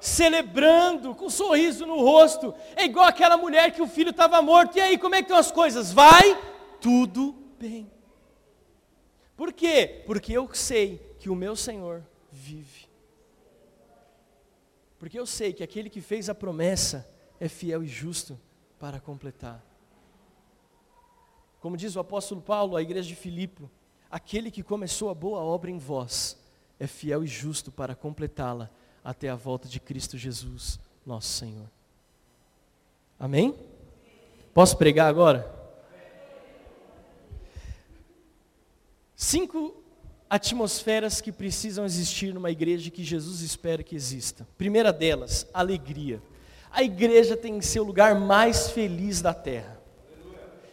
[0.00, 2.54] celebrando, com um sorriso no rosto.
[2.76, 4.78] É igual aquela mulher que o filho estava morto.
[4.78, 5.92] E aí, como é que estão as coisas?
[5.92, 6.40] Vai,
[6.80, 7.90] tudo bem.
[9.36, 10.04] Por quê?
[10.06, 12.04] Porque eu sei que o meu Senhor
[12.46, 12.88] vive.
[14.98, 17.08] Porque eu sei que aquele que fez a promessa
[17.40, 18.38] é fiel e justo
[18.78, 19.64] para completar.
[21.60, 23.68] Como diz o apóstolo Paulo à igreja de Filipe,
[24.10, 26.38] aquele que começou a boa obra em vós
[26.78, 28.70] é fiel e justo para completá-la
[29.02, 31.68] até a volta de Cristo Jesus, nosso Senhor.
[33.18, 33.54] Amém?
[34.54, 35.54] Posso pregar agora?
[39.14, 39.75] Cinco
[40.28, 44.46] atmosferas que precisam existir numa igreja que Jesus espera que exista.
[44.58, 46.20] Primeira delas, alegria.
[46.70, 49.80] A igreja tem que ser o lugar mais feliz da terra.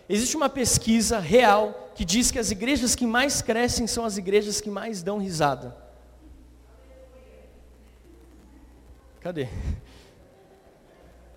[0.10, 4.60] Existe uma pesquisa real que diz que as igrejas que mais crescem são as igrejas
[4.60, 5.76] que mais dão risada.
[9.22, 9.48] Cadê?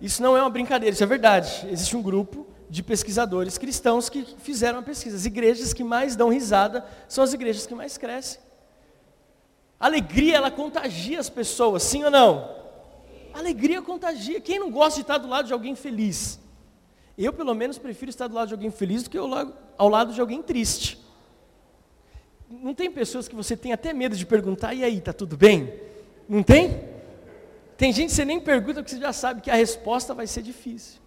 [0.01, 1.67] Isso não é uma brincadeira, isso é verdade.
[1.71, 5.15] Existe um grupo de pesquisadores cristãos que fizeram a pesquisa.
[5.15, 8.39] As igrejas que mais dão risada são as igrejas que mais crescem.
[9.79, 12.55] Alegria, ela contagia as pessoas, sim ou não?
[13.33, 14.41] Alegria contagia.
[14.41, 16.39] Quem não gosta de estar do lado de alguém feliz?
[17.17, 20.19] Eu, pelo menos, prefiro estar do lado de alguém feliz do que ao lado de
[20.19, 20.99] alguém triste.
[22.49, 25.73] Não tem pessoas que você tem até medo de perguntar, e aí, está tudo bem?
[26.27, 26.79] Não tem?
[27.77, 30.41] Tem gente que você nem pergunta porque você já sabe que a resposta vai ser
[30.41, 30.99] difícil.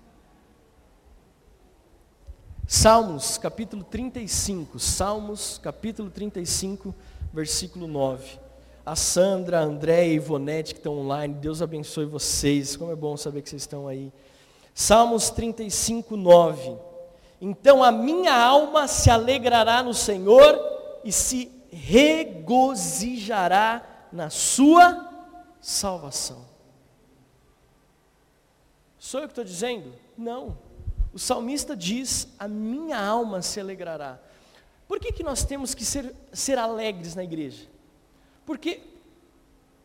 [2.72, 6.94] Salmos, capítulo 35, Salmos, capítulo 35,
[7.32, 8.38] versículo 9.
[8.86, 12.94] A Sandra, a André e a Ivonete que estão online, Deus abençoe vocês, como é
[12.94, 14.12] bom saber que vocês estão aí.
[14.72, 16.76] Salmos 35, 9.
[17.40, 20.56] Então a minha alma se alegrará no Senhor
[21.04, 25.08] e se regozijará na sua
[25.60, 26.46] salvação.
[28.96, 29.92] Sou eu que estou dizendo?
[30.16, 30.69] Não.
[31.12, 34.18] O salmista diz: A minha alma se alegrará.
[34.86, 37.66] Por que, que nós temos que ser, ser alegres na igreja?
[38.44, 38.82] Porque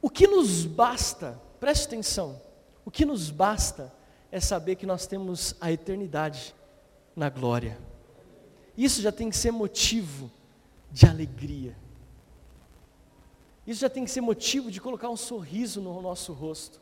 [0.02, 2.42] o que nos basta, preste atenção,
[2.84, 3.94] o que nos basta
[4.32, 6.54] é saber que nós temos a eternidade
[7.16, 7.78] na glória.
[8.78, 10.30] Isso já tem que ser motivo
[10.92, 11.76] de alegria.
[13.66, 16.80] Isso já tem que ser motivo de colocar um sorriso no nosso rosto.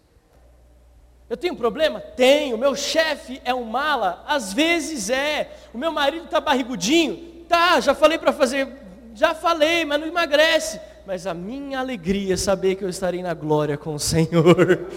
[1.30, 2.00] Eu tenho problema?
[2.00, 2.58] Tenho.
[2.58, 4.24] Meu chefe é um mala?
[4.28, 5.52] Às vezes é.
[5.74, 7.46] O meu marido está barrigudinho?
[7.48, 8.68] Tá, já falei para fazer.
[9.16, 10.80] Já falei, mas não emagrece.
[11.06, 14.80] Mas a minha alegria é saber que eu estarei na glória com o Senhor.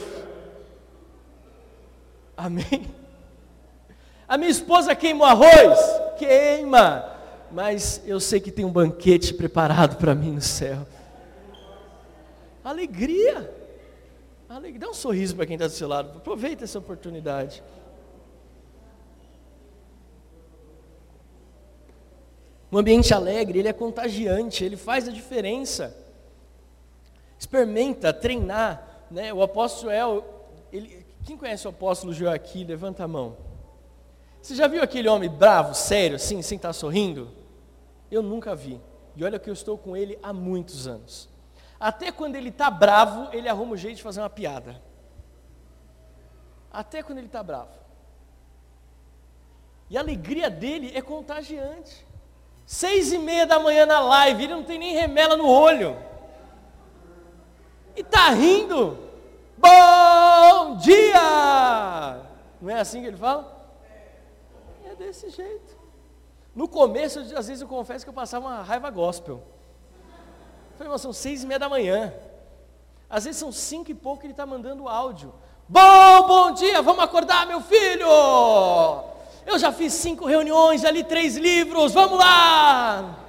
[2.37, 2.95] Amém?
[4.29, 5.79] A minha esposa queima o arroz?
[6.19, 7.13] Queima.
[7.51, 10.87] mas eu sei que tem um banquete preparado para mim no céu.
[12.65, 13.51] Alegria.
[14.57, 14.81] Alegria.
[14.81, 16.19] Dá um sorriso para quem está do seu lado.
[16.19, 17.63] Aproveita essa oportunidade.
[22.71, 25.97] Um ambiente alegre, ele é contagiante, ele faz a diferença.
[27.39, 29.33] Experimenta treinar, né?
[29.33, 30.25] O apóstolo El,
[30.73, 33.37] ele, quem conhece o apóstolo Joaquim, levanta a mão.
[34.43, 37.31] Você já viu aquele homem bravo, sério, assim, sem estar sorrindo?
[38.11, 38.81] Eu nunca vi.
[39.17, 41.29] E olha que eu estou com ele há muitos anos.
[41.79, 44.81] Até quando ele está bravo, ele arruma um jeito de fazer uma piada.
[46.73, 47.71] Até quando ele está bravo.
[49.89, 52.07] E a alegria dele é contagiante.
[52.65, 55.97] Seis e meia da manhã na live, ele não tem nem remela no olho.
[57.95, 58.99] E está rindo.
[59.57, 62.23] Bom dia!
[62.61, 63.71] Não é assim que ele fala?
[64.85, 65.77] É desse jeito.
[66.55, 69.43] No começo, às vezes eu confesso que eu passava uma raiva gospel.
[70.77, 72.13] Falei, mas são seis e meia da manhã.
[73.09, 75.33] Às vezes são cinco e pouco ele está mandando áudio.
[75.69, 78.07] Bom, bom dia, vamos acordar, meu filho!
[79.45, 83.23] Eu já fiz cinco reuniões, já li três livros, vamos lá!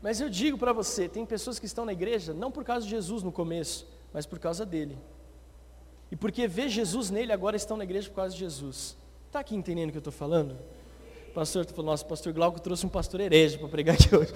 [0.00, 2.90] Mas eu digo para você, tem pessoas que estão na igreja não por causa de
[2.90, 4.98] Jesus no começo, mas por causa dele.
[6.10, 8.96] E porque vê Jesus nele, agora estão na igreja por causa de Jesus.
[9.26, 10.56] Está aqui entendendo o que eu estou falando?
[11.30, 14.32] O pastor falou, nossa, o pastor Glauco trouxe um pastor herege para pregar aqui hoje.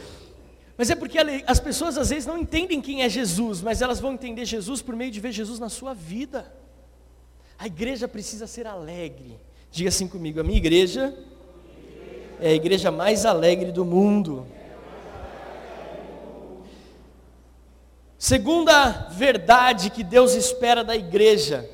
[0.76, 4.14] Mas é porque as pessoas às vezes não entendem quem é Jesus, mas elas vão
[4.14, 6.52] entender Jesus por meio de ver Jesus na sua vida.
[7.58, 9.38] A igreja precisa ser alegre.
[9.70, 11.14] Diga assim comigo: a minha igreja
[12.40, 14.46] é a igreja mais alegre do mundo.
[18.18, 21.68] Segunda verdade que Deus espera da igreja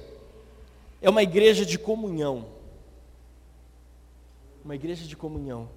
[1.01, 2.58] é uma igreja de comunhão.
[4.65, 5.69] Uma igreja de comunhão.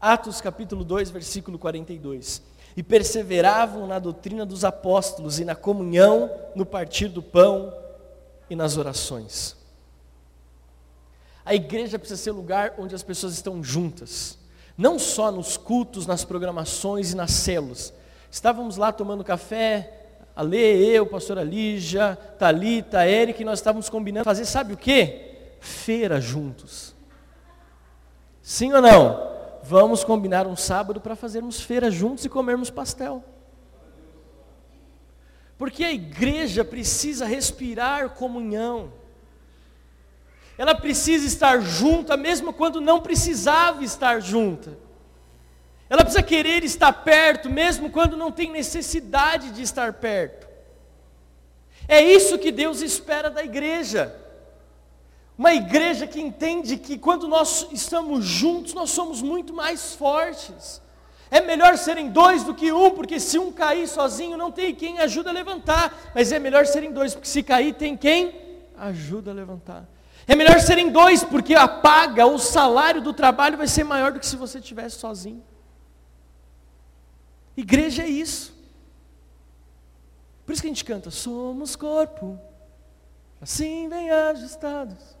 [0.00, 2.42] Atos capítulo 2, versículo 42.
[2.76, 7.72] E perseveravam na doutrina dos apóstolos e na comunhão, no partir do pão
[8.50, 9.56] e nas orações.
[11.44, 14.38] A igreja precisa ser lugar onde as pessoas estão juntas,
[14.76, 17.92] não só nos cultos, nas programações e nas células.
[18.30, 24.46] Estávamos lá tomando café, a Lê, eu, pastora Lígia, Talita, Eric, nós estávamos combinando fazer,
[24.46, 25.20] sabe o que?
[25.60, 26.93] Feira juntos.
[28.44, 29.32] Sim ou não?
[29.62, 33.24] Vamos combinar um sábado para fazermos feira juntos e comermos pastel.
[35.56, 38.92] Porque a igreja precisa respirar comunhão.
[40.58, 44.76] Ela precisa estar junta, mesmo quando não precisava estar junta.
[45.88, 50.46] Ela precisa querer estar perto, mesmo quando não tem necessidade de estar perto.
[51.88, 54.14] É isso que Deus espera da igreja.
[55.36, 60.80] Uma igreja que entende que quando nós estamos juntos, nós somos muito mais fortes.
[61.30, 65.00] É melhor serem dois do que um, porque se um cair sozinho, não tem quem
[65.00, 66.12] ajuda a levantar.
[66.14, 68.32] Mas é melhor serem dois, porque se cair, tem quem
[68.76, 69.88] ajuda a levantar.
[70.26, 74.20] É melhor serem dois, porque a paga, o salário do trabalho vai ser maior do
[74.20, 75.42] que se você estivesse sozinho.
[77.56, 78.54] Igreja é isso.
[80.44, 82.38] Por isso que a gente canta, somos corpo,
[83.40, 85.16] assim bem ajustados,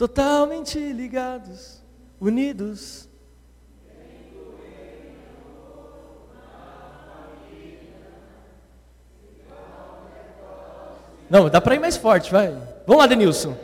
[0.00, 1.82] totalmente ligados,
[2.18, 3.06] unidos.
[11.28, 12.48] Não, dá para ir mais forte, vai.
[12.86, 13.54] Vamos lá, Denilson.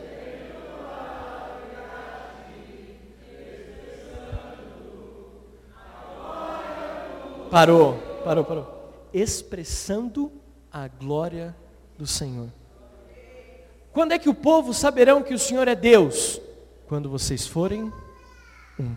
[7.49, 9.09] Parou, parou, parou.
[9.11, 10.31] Expressando
[10.71, 11.55] a glória
[11.97, 12.49] do Senhor.
[13.97, 16.39] Quando é que o povo saberão que o Senhor é Deus?
[16.85, 17.91] Quando vocês forem
[18.79, 18.95] um.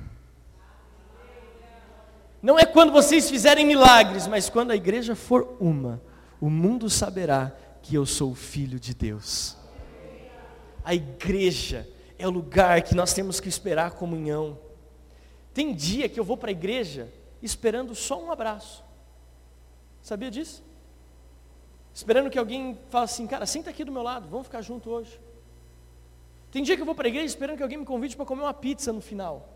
[2.42, 6.02] Não é quando vocês fizerem milagres, mas quando a igreja for uma,
[6.38, 9.56] o mundo saberá que eu sou o filho de Deus.
[10.84, 14.58] A igreja é o lugar que nós temos que esperar a comunhão.
[15.54, 18.84] Tem dia que eu vou para a igreja esperando só um abraço.
[20.02, 20.62] Sabia disso?
[21.94, 25.20] Esperando que alguém fale assim, cara, senta aqui do meu lado, vamos ficar junto hoje.
[26.50, 28.42] Tem dia que eu vou para a igreja esperando que alguém me convide para comer
[28.42, 29.48] uma pizza no final.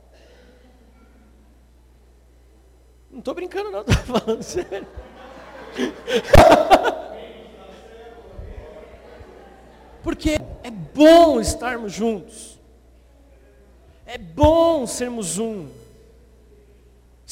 [3.10, 4.86] Não estou brincando não, estou falando sério.
[10.02, 12.58] Porque é bom estarmos juntos.
[14.06, 15.68] É bom sermos um.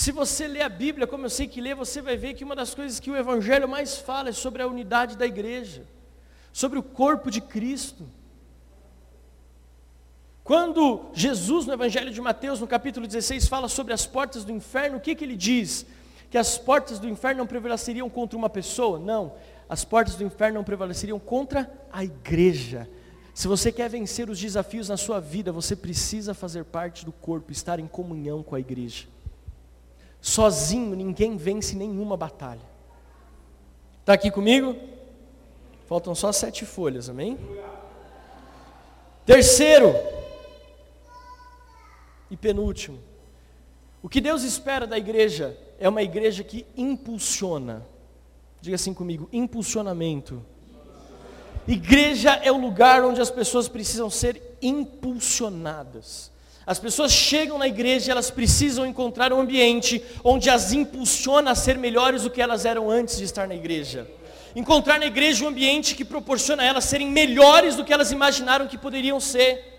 [0.02, 2.56] Se você ler a Bíblia, como eu sei que lê, você vai ver que uma
[2.56, 5.84] das coisas que o Evangelho mais fala é sobre a unidade da igreja,
[6.52, 8.08] sobre o corpo de Cristo.
[10.42, 14.96] Quando Jesus, no Evangelho de Mateus, no capítulo 16, fala sobre as portas do inferno,
[14.96, 15.86] o que, que ele diz?
[16.28, 18.98] Que as portas do inferno não prevaleceriam contra uma pessoa?
[18.98, 19.34] Não,
[19.68, 22.90] as portas do inferno não prevaleceriam contra a igreja.
[23.32, 27.52] Se você quer vencer os desafios na sua vida, você precisa fazer parte do corpo,
[27.52, 29.11] estar em comunhão com a igreja.
[30.22, 32.62] Sozinho ninguém vence nenhuma batalha.
[34.00, 34.76] Está aqui comigo?
[35.86, 37.36] Faltam só sete folhas, amém?
[39.26, 39.94] Terceiro
[42.30, 42.98] e penúltimo,
[44.02, 47.86] o que Deus espera da igreja é uma igreja que impulsiona.
[48.60, 50.42] Diga assim comigo: impulsionamento.
[51.68, 56.31] Igreja é o lugar onde as pessoas precisam ser impulsionadas.
[56.66, 61.54] As pessoas chegam na igreja e elas precisam encontrar um ambiente onde as impulsiona a
[61.54, 64.08] ser melhores do que elas eram antes de estar na igreja
[64.54, 68.66] encontrar na igreja um ambiente que proporciona a elas serem melhores do que elas imaginaram
[68.66, 69.70] que poderiam ser.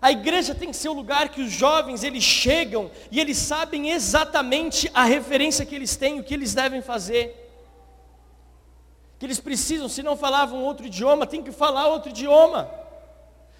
[0.00, 3.90] A igreja tem que ser o lugar que os jovens eles chegam e eles sabem
[3.90, 7.40] exatamente a referência que eles têm, o que eles devem fazer.
[9.18, 12.68] Que eles precisam, se não falavam outro idioma, tem que falar outro idioma.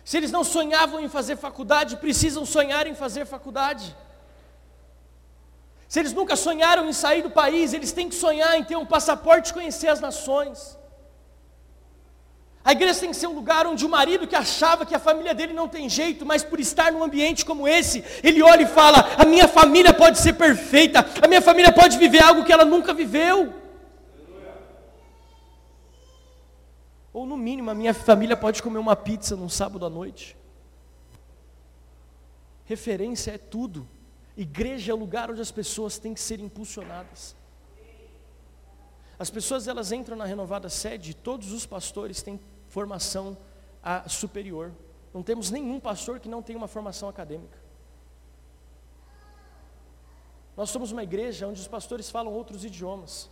[0.05, 3.97] Se eles não sonhavam em fazer faculdade, precisam sonhar em fazer faculdade.
[5.89, 8.85] Se eles nunca sonharam em sair do país, eles têm que sonhar em ter um
[8.85, 10.79] passaporte e conhecer as nações.
[12.65, 15.35] A igreja tem que ser um lugar onde o marido que achava que a família
[15.35, 19.07] dele não tem jeito, mas por estar num ambiente como esse, ele olha e fala:
[19.19, 22.95] a minha família pode ser perfeita, a minha família pode viver algo que ela nunca
[22.95, 23.64] viveu.
[27.15, 30.37] Ou no mínimo, a minha família pode comer uma pizza num sábado à noite.
[32.65, 33.89] Referência é tudo.
[34.37, 37.37] Igreja é o lugar onde as pessoas têm que ser impulsionadas.
[39.17, 43.39] As pessoas elas entram na renovada sede, todos os pastores têm formação
[44.09, 44.73] superior.
[45.13, 47.63] Não temos nenhum pastor que não tenha uma formação acadêmica.
[50.57, 53.31] Nós somos uma igreja onde os pastores falam outros idiomas.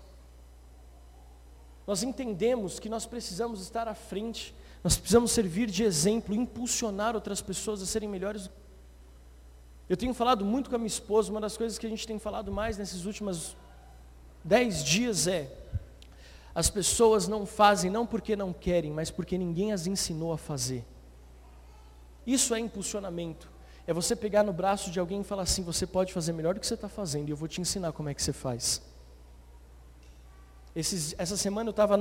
[1.87, 7.41] Nós entendemos que nós precisamos estar à frente, nós precisamos servir de exemplo, impulsionar outras
[7.41, 8.49] pessoas a serem melhores
[9.93, 12.18] eu tenho falado muito com a minha esposa, uma das coisas que a gente tem
[12.18, 13.55] falado mais nesses últimos
[14.43, 15.55] dez dias é:
[16.55, 20.83] as pessoas não fazem não porque não querem, mas porque ninguém as ensinou a fazer.
[22.26, 23.51] Isso é impulsionamento.
[23.87, 26.61] É você pegar no braço de alguém e falar assim: você pode fazer melhor do
[26.61, 28.80] que você está fazendo, e eu vou te ensinar como é que você faz.
[30.74, 31.98] Esses, essa semana eu estava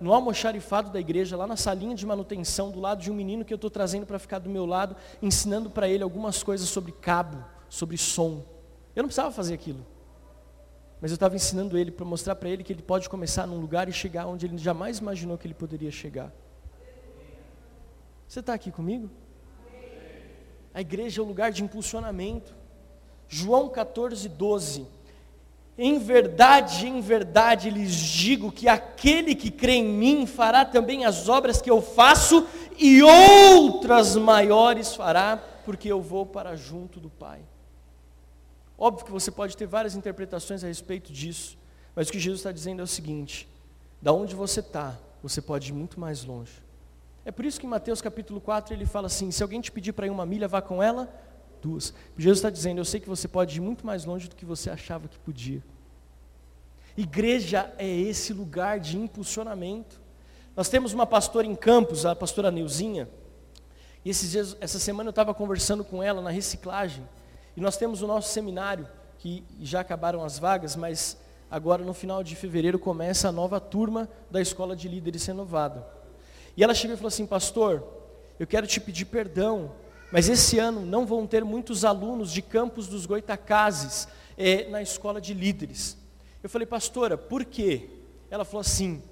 [0.00, 3.52] no almoxarifado da igreja, lá na salinha de manutenção, do lado de um menino que
[3.52, 7.44] eu estou trazendo para ficar do meu lado, ensinando para ele algumas coisas sobre cabo,
[7.68, 8.44] sobre som.
[8.94, 9.84] Eu não precisava fazer aquilo.
[11.00, 13.88] Mas eu estava ensinando ele para mostrar para ele que ele pode começar num lugar
[13.88, 16.32] e chegar onde ele jamais imaginou que ele poderia chegar.
[18.28, 19.10] Você está aqui comigo?
[20.72, 22.54] A igreja é o lugar de impulsionamento.
[23.28, 24.86] João 14, 12.
[25.76, 31.28] Em verdade, em verdade lhes digo que aquele que crê em mim fará também as
[31.28, 32.46] obras que eu faço
[32.78, 37.40] e outras maiores fará, porque eu vou para junto do Pai.
[38.78, 41.56] Óbvio que você pode ter várias interpretações a respeito disso,
[41.94, 43.48] mas o que Jesus está dizendo é o seguinte:
[44.00, 46.52] da onde você está, você pode ir muito mais longe.
[47.24, 49.92] É por isso que em Mateus capítulo 4 ele fala assim: se alguém te pedir
[49.92, 51.08] para ir uma milha, vá com ela
[51.62, 51.94] duas.
[52.18, 54.68] Jesus está dizendo: Eu sei que você pode ir muito mais longe do que você
[54.68, 55.62] achava que podia.
[56.96, 60.00] Igreja é esse lugar de impulsionamento.
[60.54, 63.08] Nós temos uma pastora em Campos, a pastora Neuzinha,
[64.04, 67.08] e esses dias, essa semana eu estava conversando com ela na reciclagem,
[67.56, 68.86] e nós temos o nosso seminário,
[69.18, 71.16] que já acabaram as vagas, mas
[71.50, 75.86] agora no final de fevereiro começa a nova turma da Escola de Líderes Renovada.
[76.56, 77.86] E ela chegou e falou assim: Pastor,
[78.38, 79.72] eu quero te pedir perdão
[80.12, 84.06] mas esse ano não vão ter muitos alunos de campos dos Goitacazes
[84.36, 85.96] é, na escola de líderes.
[86.42, 87.88] Eu falei, pastora, por quê?
[88.30, 89.02] Ela falou assim,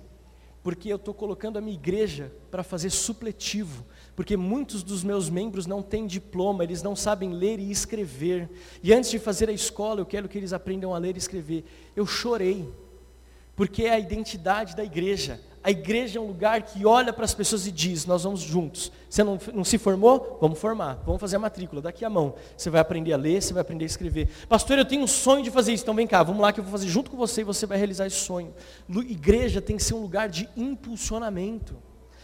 [0.62, 5.66] porque eu estou colocando a minha igreja para fazer supletivo, porque muitos dos meus membros
[5.66, 8.51] não têm diploma, eles não sabem ler e escrever,
[8.82, 11.64] e antes de fazer a escola eu quero que eles aprendam a ler e escrever.
[11.96, 12.68] Eu chorei,
[13.61, 17.34] porque é a identidade da igreja, a igreja é um lugar que olha para as
[17.34, 18.90] pessoas e diz: Nós vamos juntos.
[19.06, 20.38] Você não, não se formou?
[20.40, 21.02] Vamos formar.
[21.04, 21.82] Vamos fazer a matrícula.
[21.82, 22.32] Daqui a mão.
[22.56, 24.30] Você vai aprender a ler, você vai aprender a escrever.
[24.48, 25.82] Pastor, eu tenho um sonho de fazer isso.
[25.82, 27.76] Então vem cá, vamos lá que eu vou fazer junto com você e você vai
[27.76, 28.54] realizar esse sonho.
[28.88, 31.76] Igreja tem que ser um lugar de impulsionamento.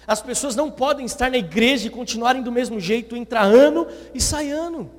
[0.07, 4.23] As pessoas não podem estar na igreja e continuarem do mesmo jeito, entrar ano e
[4.23, 4.91] sai ano.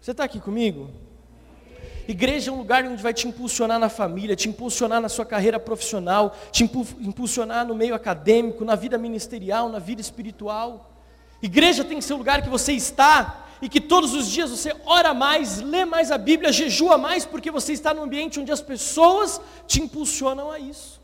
[0.00, 1.05] Você está aqui comigo?
[2.08, 5.58] Igreja é um lugar onde vai te impulsionar na família, te impulsionar na sua carreira
[5.58, 6.62] profissional, te
[7.00, 10.92] impulsionar no meio acadêmico, na vida ministerial, na vida espiritual.
[11.42, 14.74] Igreja tem que ser o lugar que você está e que todos os dias você
[14.84, 18.60] ora mais, lê mais a Bíblia, jejua mais, porque você está num ambiente onde as
[18.60, 21.00] pessoas te impulsionam a isso.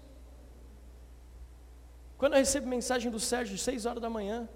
[2.17, 4.49] Quando eu recebo mensagem do Sérgio, seis horas da manhã,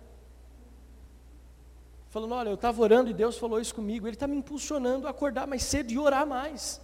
[2.17, 5.11] falando: Olha, eu estava orando e Deus falou isso comigo, Ele está me impulsionando a
[5.11, 6.81] acordar mais cedo e orar mais.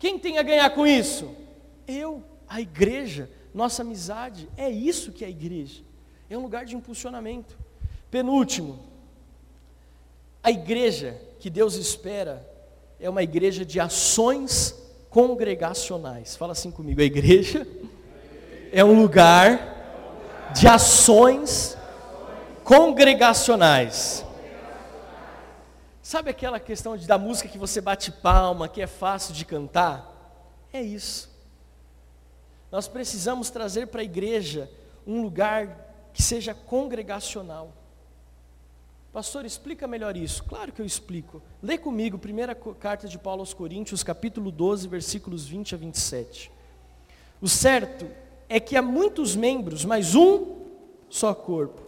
[0.00, 1.32] Quem tem a ganhar com isso?
[1.86, 5.84] Eu, a igreja, nossa amizade, é isso que é a igreja,
[6.28, 7.56] é um lugar de impulsionamento.
[8.10, 8.80] Penúltimo,
[10.42, 12.44] a igreja que Deus espera
[12.98, 14.74] é uma igreja de ações
[15.08, 16.34] congregacionais.
[16.34, 17.64] Fala assim comigo: a igreja
[18.72, 21.78] é um lugar de ações
[22.64, 24.24] congregacionais.
[26.04, 30.60] Sabe aquela questão da música que você bate palma, que é fácil de cantar?
[30.70, 31.34] É isso.
[32.70, 34.70] Nós precisamos trazer para a igreja
[35.06, 37.72] um lugar que seja congregacional.
[39.14, 40.44] Pastor, explica melhor isso.
[40.44, 41.40] Claro que eu explico.
[41.62, 46.52] Lê comigo, primeira carta de Paulo aos Coríntios, capítulo 12, versículos 20 a 27.
[47.40, 48.10] O certo
[48.46, 50.66] é que há muitos membros, mas um
[51.08, 51.83] só corpo.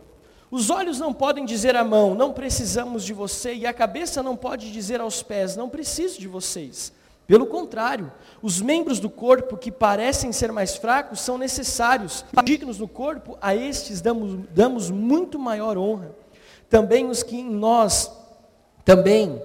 [0.50, 4.36] Os olhos não podem dizer à mão, não precisamos de você, e a cabeça não
[4.36, 6.92] pode dizer aos pés, não preciso de vocês.
[7.26, 12.24] Pelo contrário, os membros do corpo que parecem ser mais fracos são necessários.
[12.44, 16.14] Dignos no corpo, a estes damos, damos muito maior honra
[16.68, 18.10] também os que em nós,
[18.84, 19.40] também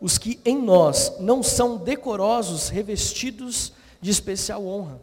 [0.00, 5.00] os que em nós não são decorosos, revestidos de especial honra,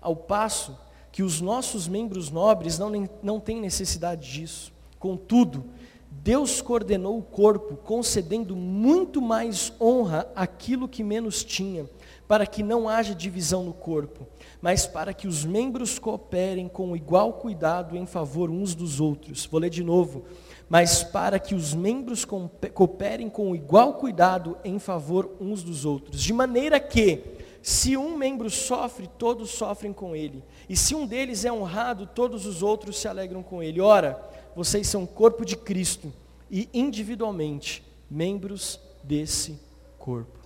[0.00, 0.76] ao passo
[1.10, 4.72] que os nossos membros nobres não, não têm necessidade disso.
[5.04, 5.66] Contudo,
[6.10, 11.84] Deus coordenou o corpo, concedendo muito mais honra àquilo que menos tinha,
[12.26, 14.26] para que não haja divisão no corpo,
[14.62, 19.44] mas para que os membros cooperem com igual cuidado em favor uns dos outros.
[19.44, 20.24] Vou ler de novo
[20.68, 26.20] mas para que os membros cooperem com igual cuidado em favor uns dos outros.
[26.20, 27.22] De maneira que,
[27.62, 30.42] se um membro sofre, todos sofrem com ele.
[30.68, 33.80] E se um deles é honrado, todos os outros se alegram com ele.
[33.80, 34.20] Ora,
[34.54, 36.12] vocês são corpo de Cristo
[36.50, 39.58] e individualmente membros desse
[39.98, 40.38] corpo.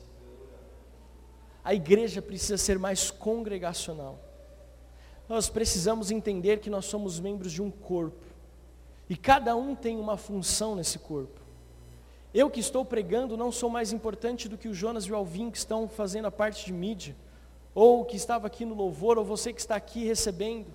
[1.62, 4.18] A igreja precisa ser mais congregacional.
[5.28, 8.24] Nós precisamos entender que nós somos membros de um corpo.
[9.10, 11.40] E cada um tem uma função nesse corpo.
[12.32, 15.50] Eu que estou pregando não sou mais importante do que o Jonas e o Alvin
[15.50, 17.16] que estão fazendo a parte de mídia,
[17.74, 20.66] ou que estava aqui no louvor, ou você que está aqui recebendo.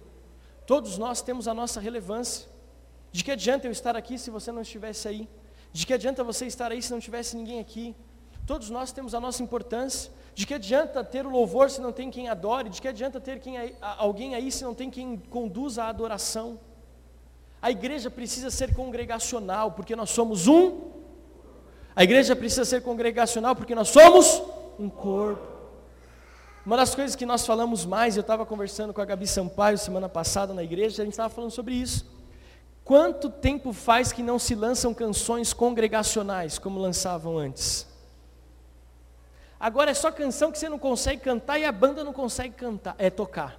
[0.65, 2.52] Todos nós temos a nossa relevância.
[3.13, 5.29] De que adianta eu estar aqui se você não estivesse aí?
[5.71, 7.95] De que adianta você estar aí se não tivesse ninguém aqui?
[8.43, 10.11] Todos nós temos a nossa importância.
[10.33, 12.69] De que adianta ter o louvor se não tem quem adore?
[12.69, 13.55] De que adianta ter quem,
[13.99, 16.59] alguém aí se não tem quem conduza a adoração?
[17.61, 20.91] A igreja precisa ser congregacional, porque nós somos um.
[21.95, 24.41] A igreja precisa ser congregacional, porque nós somos
[24.79, 25.53] um corpo.
[26.65, 30.09] Uma das coisas que nós falamos mais, eu estava conversando com a Gabi Sampaio semana
[30.09, 32.11] passada na igreja, a gente estava falando sobre isso.
[32.83, 37.87] Quanto tempo faz que não se lançam canções congregacionais como lançavam antes?
[39.59, 42.95] Agora é só canção que você não consegue cantar e a banda não consegue cantar,
[42.97, 43.57] é tocar.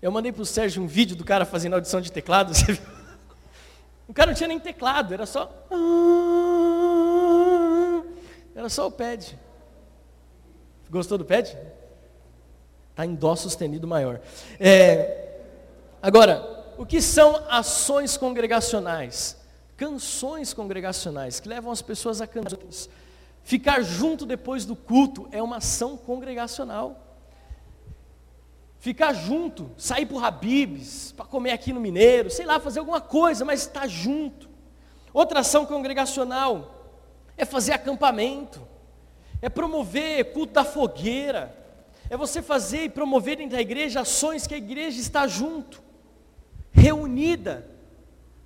[0.00, 2.52] Eu mandei para o Sérgio um vídeo do cara fazendo audição de teclado.
[4.08, 5.52] O cara não tinha nem teclado, era só.
[8.54, 9.36] Era só o pad.
[10.88, 11.58] Gostou do pad?
[12.90, 14.20] Está em dó sustenido maior.
[14.60, 15.40] É,
[16.00, 19.36] agora, o que são ações congregacionais?
[19.76, 22.58] Canções congregacionais que levam as pessoas a cantar.
[23.42, 27.02] Ficar junto depois do culto é uma ação congregacional.
[28.78, 33.00] Ficar junto, sair para o Habibs, para comer aqui no Mineiro, sei lá, fazer alguma
[33.00, 34.48] coisa, mas estar junto.
[35.12, 36.74] Outra ação congregacional
[37.36, 38.60] é fazer acampamento,
[39.40, 41.56] é promover culto da fogueira,
[42.08, 45.82] é você fazer e promover dentro da igreja ações que a igreja está junto,
[46.76, 47.66] reunida,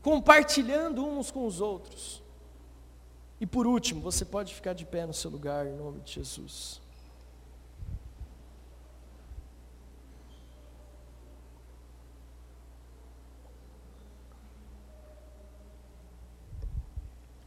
[0.01, 2.23] compartilhando uns com os outros.
[3.41, 6.81] E por último, você pode ficar de pé no seu lugar em nome de Jesus.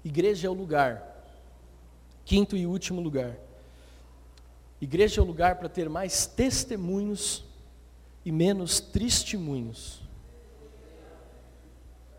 [0.03, 1.01] Igreja é o lugar.
[2.25, 3.37] Quinto e último lugar.
[4.81, 7.45] Igreja é o lugar para ter mais testemunhos
[8.25, 10.02] e menos testemunhos.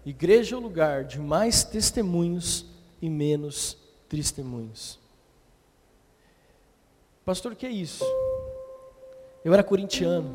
[0.05, 2.67] Igreja é o lugar de mais testemunhos
[3.01, 3.79] e menos
[4.09, 4.99] testemunhos.
[7.25, 8.05] Pastor, o que é isso?
[9.43, 10.29] Eu era corintiano.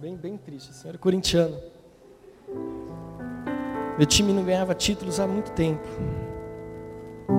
[0.00, 1.60] Bem, bem triste, assim, eu era corintiano.
[3.96, 5.86] Meu time não ganhava títulos há muito tempo.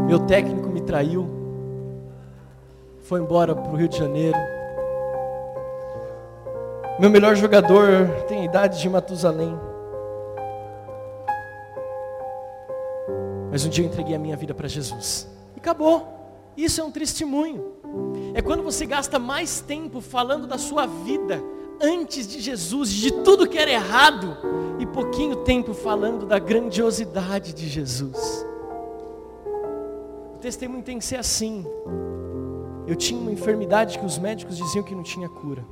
[0.08, 1.28] Meu técnico me traiu.
[3.02, 4.38] Foi embora para o Rio de Janeiro.
[7.00, 9.69] Meu melhor jogador tem a idade de Matusalém.
[13.52, 15.28] Mas um dia eu entreguei a minha vida para Jesus.
[15.56, 16.08] E acabou.
[16.56, 17.74] Isso é um testemunho.
[18.34, 21.42] É quando você gasta mais tempo falando da sua vida
[21.82, 24.38] antes de Jesus, de tudo que era errado,
[24.80, 28.46] e pouquinho tempo falando da grandiosidade de Jesus.
[30.36, 31.66] O testemunho tem que ser assim.
[32.86, 35.64] Eu tinha uma enfermidade que os médicos diziam que não tinha cura,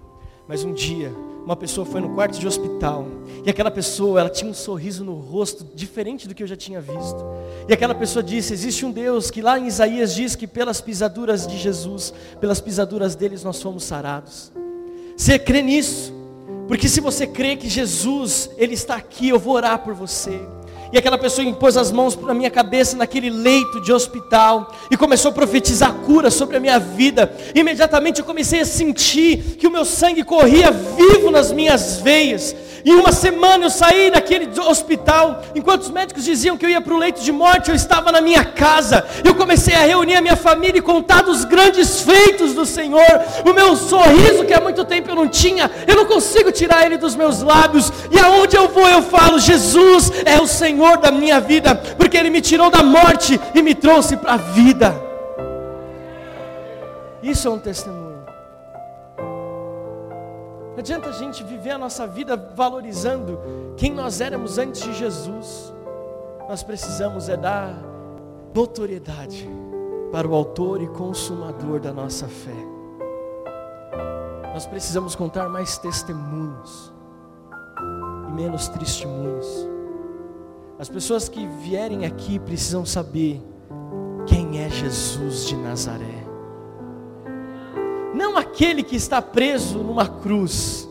[0.48, 1.14] mas um dia
[1.48, 3.08] uma pessoa foi no quarto de hospital
[3.46, 6.82] e aquela pessoa, ela tinha um sorriso no rosto diferente do que eu já tinha
[6.82, 7.26] visto.
[7.70, 11.48] E aquela pessoa disse: existe um Deus que lá em Isaías diz que pelas pisaduras
[11.48, 14.52] de Jesus, pelas pisaduras deles nós fomos sarados.
[15.16, 16.14] Você crê nisso?
[16.68, 20.42] Porque se você crê que Jesus, Ele está aqui, eu vou orar por você.
[20.92, 25.32] E aquela pessoa impôs as mãos na minha cabeça naquele leito de hospital e começou
[25.32, 27.32] a profetizar cura sobre a minha vida.
[27.54, 32.56] Imediatamente eu comecei a sentir que o meu sangue corria vivo nas minhas veias.
[32.86, 36.94] Em uma semana eu saí daquele hospital, enquanto os médicos diziam que eu ia para
[36.94, 39.06] o leito de morte, eu estava na minha casa.
[39.24, 43.22] Eu comecei a reunir a minha família e contar dos grandes feitos do Senhor.
[43.46, 46.98] O meu sorriso, que há muito tempo eu não tinha, eu não consigo tirar ele
[46.98, 47.92] dos meus lábios.
[48.12, 52.30] E aonde eu vou, eu falo: Jesus é o Senhor da minha vida, porque Ele
[52.30, 54.96] me tirou da morte e me trouxe para a vida.
[57.22, 58.07] Isso é um testemunho.
[60.78, 63.40] Não adianta a gente viver a nossa vida valorizando
[63.76, 65.74] quem nós éramos antes de Jesus.
[66.48, 67.74] Nós precisamos é dar
[68.54, 69.50] notoriedade
[70.12, 72.54] para o autor e consumador da nossa fé.
[74.54, 76.94] Nós precisamos contar mais testemunhos
[78.28, 79.68] e menos testemunhos.
[80.78, 83.42] As pessoas que vierem aqui precisam saber
[84.28, 86.27] quem é Jesus de Nazaré
[88.18, 90.90] não aquele que está preso numa cruz,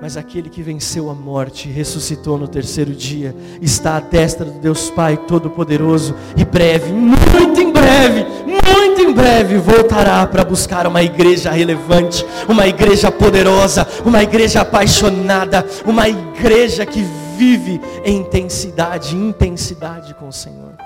[0.00, 4.90] mas aquele que venceu a morte, ressuscitou no terceiro dia, está à destra do Deus
[4.90, 11.50] Pai Todo-Poderoso e breve, muito em breve, muito em breve voltará para buscar uma igreja
[11.52, 17.04] relevante, uma igreja poderosa, uma igreja apaixonada, uma igreja que
[17.36, 20.76] vive em intensidade, intensidade com o Senhor.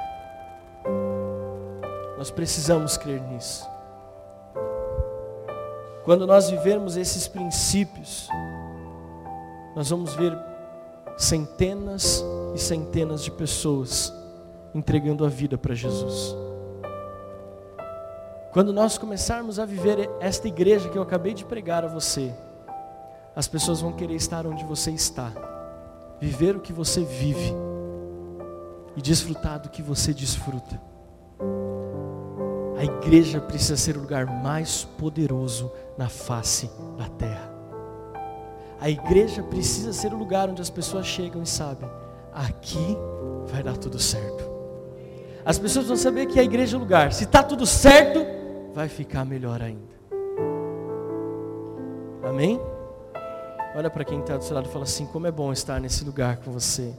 [2.18, 3.71] Nós precisamos crer nisso.
[6.04, 8.28] Quando nós vivermos esses princípios,
[9.74, 10.36] nós vamos ver
[11.16, 12.24] centenas
[12.54, 14.12] e centenas de pessoas
[14.74, 16.34] entregando a vida para Jesus.
[18.52, 22.34] Quando nós começarmos a viver esta igreja que eu acabei de pregar a você,
[23.34, 25.32] as pessoas vão querer estar onde você está,
[26.20, 27.54] viver o que você vive
[28.96, 30.91] e desfrutar do que você desfruta.
[32.82, 36.68] A igreja precisa ser o lugar mais poderoso na face
[36.98, 37.48] da terra.
[38.80, 41.88] A igreja precisa ser o lugar onde as pessoas chegam e sabem:
[42.34, 42.98] aqui
[43.46, 44.50] vai dar tudo certo.
[45.44, 47.12] As pessoas vão saber que a igreja é o lugar.
[47.12, 48.18] Se está tudo certo,
[48.74, 49.94] vai ficar melhor ainda.
[52.24, 52.60] Amém?
[53.76, 56.04] Olha para quem está do seu lado e fala assim: como é bom estar nesse
[56.04, 56.92] lugar com você.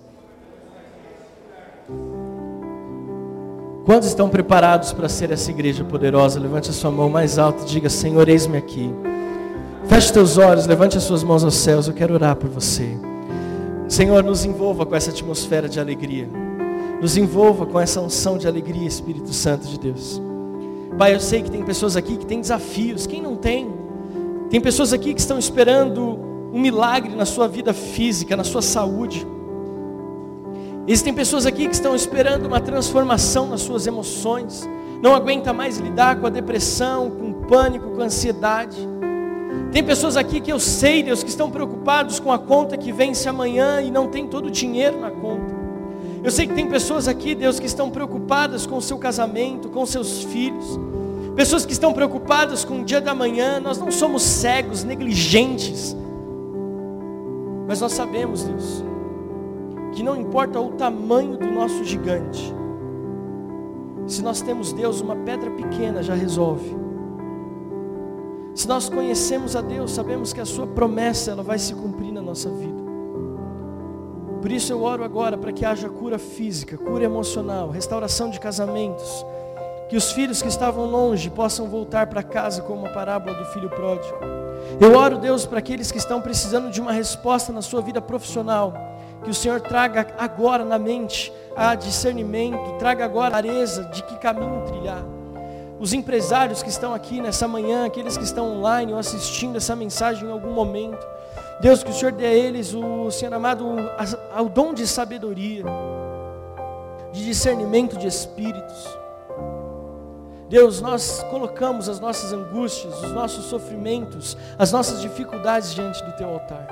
[3.85, 6.39] Quantos estão preparados para ser essa igreja poderosa?
[6.39, 8.89] Levante a sua mão mais alta e diga: Senhor, eis-me aqui.
[9.87, 11.87] Feche teus olhos, levante as suas mãos aos céus.
[11.87, 12.97] Eu quero orar por você.
[13.89, 16.29] Senhor, nos envolva com essa atmosfera de alegria.
[17.01, 20.21] Nos envolva com essa unção de alegria, Espírito Santo de Deus.
[20.97, 23.05] Pai, eu sei que tem pessoas aqui que têm desafios.
[23.05, 23.69] Quem não tem?
[24.49, 26.17] Tem pessoas aqui que estão esperando
[26.53, 29.27] um milagre na sua vida física, na sua saúde.
[30.85, 34.69] Existem pessoas aqui que estão esperando uma transformação nas suas emoções,
[35.01, 38.77] não aguenta mais lidar com a depressão, com o pânico, com a ansiedade.
[39.71, 43.29] Tem pessoas aqui que eu sei, Deus, que estão preocupados com a conta que vence
[43.29, 45.55] amanhã e não tem todo o dinheiro na conta.
[46.21, 49.85] Eu sei que tem pessoas aqui, Deus, que estão preocupadas com o seu casamento, com
[49.85, 50.79] seus filhos.
[51.35, 53.59] Pessoas que estão preocupadas com o dia da manhã.
[53.59, 55.95] Nós não somos cegos, negligentes.
[57.67, 58.83] Mas nós sabemos, Deus,
[59.93, 62.53] que não importa o tamanho do nosso gigante,
[64.07, 66.75] se nós temos Deus, uma pedra pequena já resolve.
[68.53, 72.21] Se nós conhecemos a Deus, sabemos que a sua promessa ela vai se cumprir na
[72.21, 72.83] nossa vida.
[74.41, 79.25] Por isso eu oro agora para que haja cura física, cura emocional, restauração de casamentos,
[79.89, 83.69] que os filhos que estavam longe possam voltar para casa como a parábola do filho
[83.69, 84.17] pródigo.
[84.81, 88.73] Eu oro, Deus, para aqueles que estão precisando de uma resposta na sua vida profissional,
[89.23, 94.17] Que o Senhor traga agora na mente a discernimento, traga agora a clareza de que
[94.17, 95.03] caminho trilhar.
[95.79, 100.27] Os empresários que estão aqui nessa manhã, aqueles que estão online ou assistindo essa mensagem
[100.27, 101.05] em algum momento,
[101.59, 105.63] Deus, que o Senhor dê a eles, o Senhor amado, o dom de sabedoria,
[107.11, 108.87] de discernimento de espíritos.
[110.49, 116.29] Deus, nós colocamos as nossas angústias, os nossos sofrimentos, as nossas dificuldades diante do Teu
[116.29, 116.67] altar,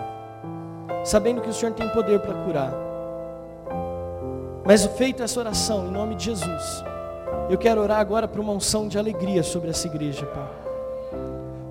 [1.04, 2.74] sabendo que o Senhor tem poder para curar.
[4.66, 6.84] Mas feito essa oração, em nome de Jesus,
[7.50, 10.62] eu quero orar agora para uma unção de alegria sobre essa igreja, Pai.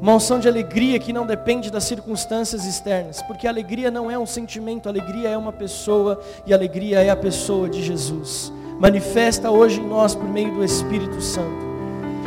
[0.00, 4.24] Uma unção de alegria que não depende das circunstâncias externas, porque alegria não é um
[4.24, 8.50] sentimento, alegria é uma pessoa e alegria é a pessoa de Jesus.
[8.78, 11.68] Manifesta hoje em nós por meio do Espírito Santo.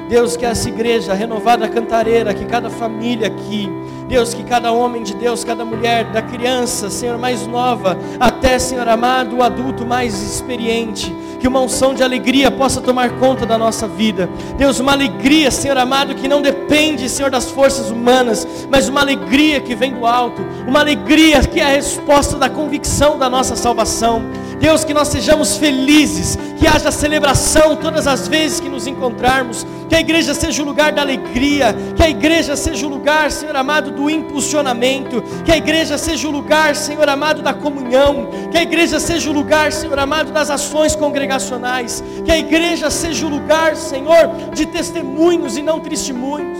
[0.07, 3.67] Deus, que essa igreja renovada cantareira, que cada família aqui,
[4.13, 8.87] Deus, que cada homem de Deus, cada mulher, da criança, Senhor, mais nova, até, Senhor
[8.87, 13.87] amado, o adulto mais experiente, que uma unção de alegria possa tomar conta da nossa
[13.87, 14.29] vida.
[14.55, 19.59] Deus, uma alegria, Senhor amado, que não depende, Senhor, das forças humanas, mas uma alegria
[19.59, 24.21] que vem do alto, uma alegria que é a resposta da convicção da nossa salvação.
[24.59, 29.99] Deus, que nós sejamos felizes, que haja celebração todas as vezes nos encontrarmos, que a
[29.99, 34.09] igreja seja o lugar da alegria, que a igreja seja o lugar, Senhor amado, do
[34.09, 39.29] impulsionamento, que a igreja seja o lugar, Senhor amado, da comunhão, que a igreja seja
[39.29, 44.65] o lugar, Senhor amado, das ações congregacionais, que a igreja seja o lugar, Senhor, de
[44.65, 46.57] testemunhos e não testemunhos.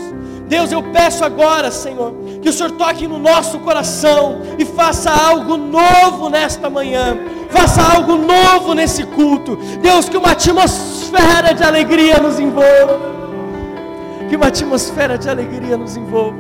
[0.48, 5.58] Deus, eu peço agora, Senhor, que o Senhor toque no nosso coração e faça algo
[5.58, 7.18] novo nesta manhã.
[7.50, 9.56] Faça algo novo nesse culto.
[9.82, 11.03] Deus, que uma atmosfera
[11.56, 13.00] de alegria nos envolva.
[14.30, 16.38] Que uma atmosfera de alegria nos envolva.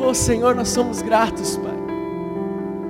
[0.00, 1.74] Oh Senhor, nós somos gratos, Pai.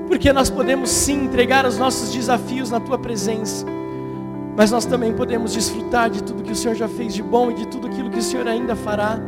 [0.08, 3.66] Porque nós podemos sim entregar os nossos desafios na tua presença
[4.56, 7.54] mas nós também podemos desfrutar de tudo que o Senhor já fez de bom e
[7.54, 9.18] de tudo aquilo que o Senhor ainda fará.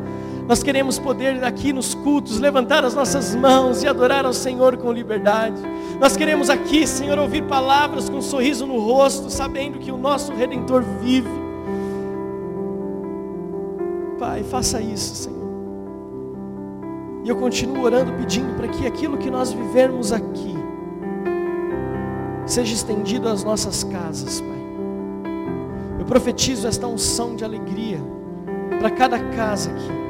[0.48, 4.92] Nós queremos poder aqui nos cultos levantar as nossas mãos e adorar ao Senhor com
[4.92, 5.60] liberdade.
[6.00, 10.32] Nós queremos aqui, Senhor, ouvir palavras com um sorriso no rosto, sabendo que o nosso
[10.32, 11.28] Redentor vive.
[14.18, 15.36] Pai, faça isso, Senhor.
[17.24, 20.54] E eu continuo orando, pedindo para que aquilo que nós vivermos aqui
[22.46, 24.56] seja estendido às nossas casas, Pai
[26.06, 27.98] eu profetizo esta unção de alegria
[28.78, 30.05] para cada casa aqui.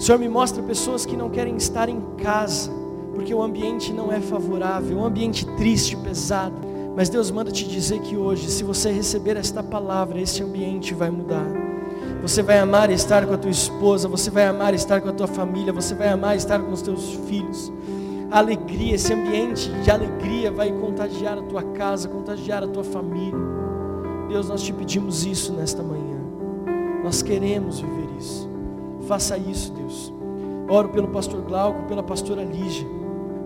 [0.00, 2.70] Senhor me mostra pessoas que não querem estar em casa,
[3.14, 6.56] porque o ambiente não é favorável, um ambiente triste, pesado.
[6.96, 11.10] Mas Deus manda te dizer que hoje, se você receber esta palavra, esse ambiente vai
[11.10, 11.46] mudar.
[12.22, 15.26] Você vai amar estar com a tua esposa, você vai amar estar com a tua
[15.26, 17.70] família, você vai amar estar com os teus filhos.
[18.30, 23.38] A alegria, esse ambiente de alegria vai contagiar a tua casa, contagiar a tua família.
[24.30, 26.18] Deus, nós te pedimos isso nesta manhã.
[27.04, 28.49] Nós queremos viver isso.
[29.10, 30.12] Faça isso, Deus.
[30.68, 32.86] Oro pelo pastor Glauco, pela pastora Lígia,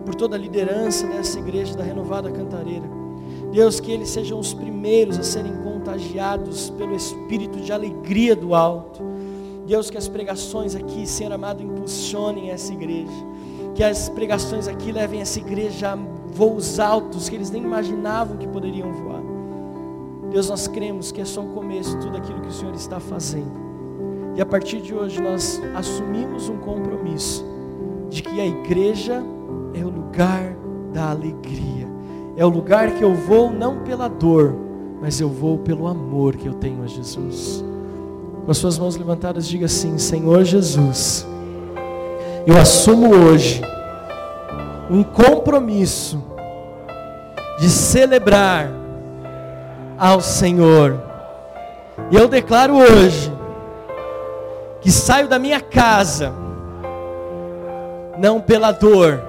[0.05, 2.87] por toda a liderança dessa igreja da Renovada Cantareira.
[3.51, 9.01] Deus, que eles sejam os primeiros a serem contagiados pelo espírito de alegria do alto.
[9.65, 13.25] Deus, que as pregações aqui, Senhor amado, impulsionem essa igreja.
[13.73, 15.97] Que as pregações aqui levem essa igreja a
[16.27, 19.23] voos altos que eles nem imaginavam que poderiam voar.
[20.29, 22.99] Deus, nós cremos que é só o começo de tudo aquilo que o Senhor está
[22.99, 23.64] fazendo.
[24.35, 27.45] E a partir de hoje nós assumimos um compromisso
[28.09, 29.23] de que a igreja
[29.73, 30.55] é o lugar
[30.93, 31.87] da alegria.
[32.35, 34.53] É o lugar que eu vou não pela dor,
[35.01, 37.63] mas eu vou pelo amor que eu tenho a Jesus.
[38.43, 41.25] Com as suas mãos levantadas, diga assim: Senhor Jesus,
[42.45, 43.61] eu assumo hoje
[44.89, 46.21] um compromisso
[47.57, 48.69] de celebrar
[49.97, 51.01] ao Senhor.
[52.11, 53.34] E eu declaro hoje
[54.85, 56.31] que saio da minha casa
[58.19, 59.19] não pela dor,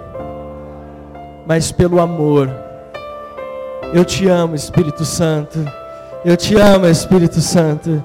[1.46, 2.50] mas pelo amor.
[3.94, 5.58] Eu te amo, Espírito Santo.
[6.22, 8.04] Eu te amo, Espírito Santo.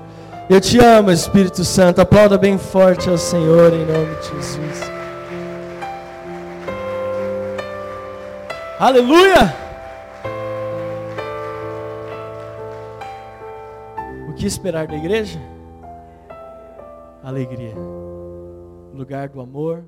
[0.49, 1.99] Eu te amo, Espírito Santo.
[1.99, 4.89] Aplauda bem forte ao Senhor em nome de Jesus.
[8.79, 9.53] Aleluia!
[14.37, 15.37] que esperar da igreja?
[17.23, 17.75] Alegria.
[18.93, 19.85] Lugar do amor.